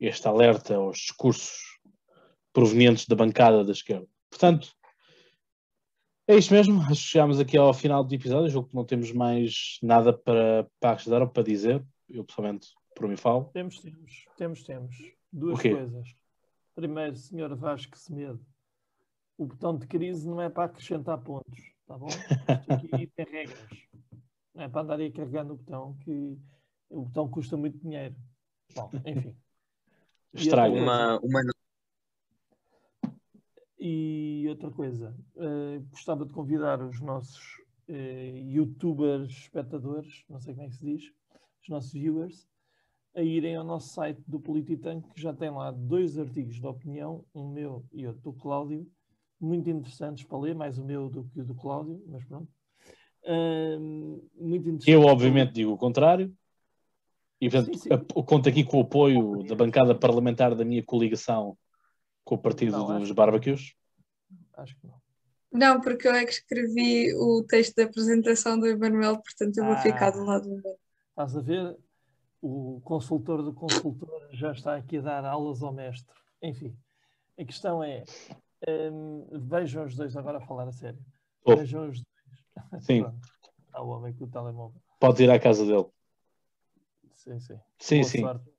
[0.00, 1.78] este alerta aos discursos
[2.52, 4.06] provenientes da bancada da esquerda.
[4.30, 4.74] Portanto,
[6.26, 9.12] É isto mesmo, acho que chegámos aqui ao final do episódio, julgo que não temos
[9.12, 11.84] mais nada para, para acrescentar ou para dizer.
[12.08, 13.50] Eu pessoalmente, por mim falo.
[13.52, 14.96] Temos, temos, temos, temos.
[15.32, 16.21] Duas coisas.
[16.74, 18.44] Primeiro, senhor Vasco Semedo,
[19.36, 22.08] o botão de crise não é para acrescentar pontos, tá bom?
[22.08, 23.88] Isto aqui tem regras.
[24.54, 26.38] Não é para andar aí carregando o botão, que
[26.88, 28.14] o botão custa muito dinheiro.
[28.74, 29.36] Bom, enfim.
[30.34, 30.74] Estraga.
[30.74, 31.42] Uma, uma
[33.78, 40.66] E outra coisa, eh, gostava de convidar os nossos eh, youtubers espectadores, não sei como
[40.66, 41.12] é que se diz,
[41.60, 42.48] os nossos viewers,
[43.14, 47.24] a irem ao nosso site do Polititank, que já tem lá dois artigos de opinião,
[47.34, 48.90] um meu e outro do Cláudio,
[49.40, 52.48] muito interessantes para ler, mais o meu do que o do Cláudio, mas pronto.
[53.26, 54.90] Ahm, muito interessante.
[54.90, 56.32] Eu, obviamente, digo o contrário.
[57.40, 58.04] E, portanto, Sim, sim.
[58.24, 61.58] conto aqui com o apoio da bancada parlamentar da minha coligação
[62.24, 63.74] com o partido Não, dos barbecues.
[64.54, 65.02] Acho que não.
[65.52, 69.76] Não, porque eu é que escrevi o texto da apresentação do Emanuel, portanto eu vou
[69.76, 70.24] ficar do Ah.
[70.24, 70.78] lado do Emanuel.
[71.10, 71.76] Estás a ver?
[72.42, 76.12] O consultor do consultor já está aqui a dar aulas ao mestre.
[76.42, 76.76] Enfim,
[77.38, 78.04] a questão é:
[78.92, 80.98] hum, vejam os dois agora a falar a sério.
[81.44, 81.56] Oh.
[81.56, 82.82] Vejam os dois.
[82.84, 83.28] Sim, Pronto.
[83.72, 84.82] Há o homem com o telemóvel.
[85.00, 85.86] podes ir à casa dele.
[87.14, 87.58] Sim, sim.
[87.78, 88.20] Sim, Boa sim.
[88.20, 88.52] sorte.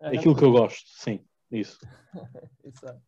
[0.00, 0.88] Ah, Aquilo que eu gosto.
[0.88, 1.20] Sim,
[1.50, 1.78] isso.
[2.62, 3.02] Exato.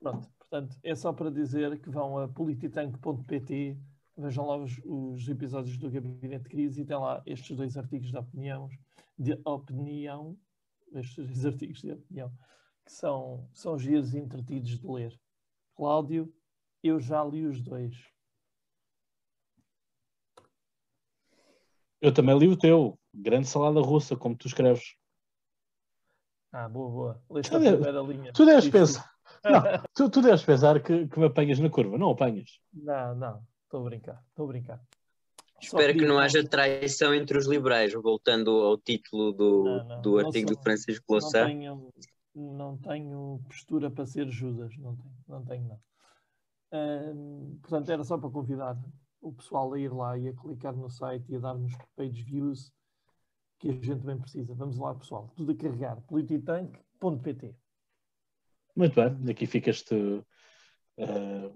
[0.00, 3.78] Pronto, portanto, é só para dizer que vão a polititank.pt,
[4.16, 8.10] vejam lá os, os episódios do Gabinete de Crise e tem lá estes dois artigos
[8.10, 8.68] de opinião,
[9.18, 10.36] de opinião,
[10.94, 12.30] estes dois artigos de opinião,
[12.84, 15.18] que são, são e entretidos de ler.
[15.74, 16.32] Cláudio,
[16.82, 17.94] eu já li os dois.
[22.00, 22.98] Eu também li o teu.
[23.14, 24.96] Grande salada russa, como tu escreves.
[26.50, 27.24] Ah, boa, boa.
[27.30, 28.32] Leste a primeira linha.
[28.32, 29.10] Tu deves pensar.
[29.44, 29.62] Não,
[29.94, 31.98] tu, tu deves pensar que, que me apanhas na curva.
[31.98, 32.58] Não apanhas.
[32.72, 34.78] Não, não, estou a brincar, estou a brincar.
[35.62, 40.02] Só Espero que não haja traição entre os liberais, voltando ao título do, Não, não,
[40.02, 41.46] do não artigo sou- do Francisco não Louçã.
[41.46, 41.92] tenho,
[42.34, 45.80] não tenho postura para ser Judas, não tenho, não tenho não.
[47.62, 48.76] Portanto, era só para convidar
[49.20, 52.72] o pessoal a ir lá e a clicar no site e a dar-nos page views
[53.58, 54.54] que a gente bem precisa.
[54.54, 56.00] Vamos lá, pessoal, tudo a carregar.
[56.08, 57.54] Polititank.pt
[58.74, 59.30] Muito bem.
[59.30, 60.24] Aqui fica este
[60.96, 61.52] eh,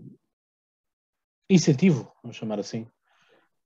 [1.49, 2.87] incentivo, vamos chamar assim.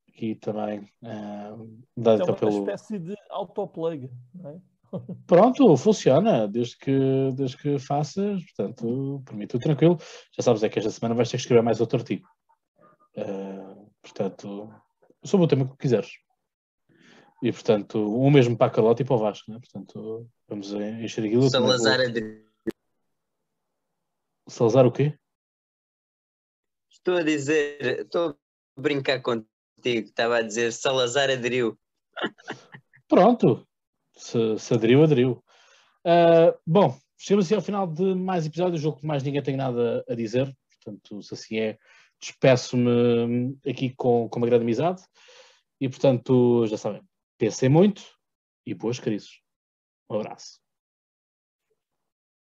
[0.08, 1.54] Aqui também eh,
[1.96, 2.58] dado É cá uma pelo.
[2.60, 4.60] espécie de autoplug, não é?
[5.26, 9.96] Pronto, funciona, desde que, desde que faças, portanto, por mim tudo tranquilo.
[10.36, 12.28] Já sabes, é que esta semana vais ter que escrever mais outro artigo.
[13.16, 14.68] Eh, portanto,
[15.24, 16.10] sobre o tema que quiseres.
[17.42, 19.58] E, portanto, o mesmo para a Carlota e para o Vasco, né?
[19.58, 21.48] Portanto, vamos encher aquilo.
[21.48, 22.44] Salazar aderiu.
[24.48, 25.16] Salazar o quê?
[27.00, 28.36] Estou a dizer, estou
[28.76, 29.48] a brincar contigo,
[29.84, 31.78] estava a dizer Salazar aderiu.
[33.08, 33.66] Pronto,
[34.14, 35.42] se, se aderiu, aderiu.
[36.04, 38.82] Ah, bom, chegamos ao final de mais episódios.
[38.82, 40.54] Julgo que mais ninguém tem nada a dizer.
[40.68, 41.78] Portanto, se assim é,
[42.20, 45.02] despeço-me aqui com, com uma grande amizade.
[45.80, 47.02] E, portanto, já sabem,
[47.38, 48.02] pensem muito
[48.66, 49.40] e boas crises.
[50.10, 50.59] Um abraço.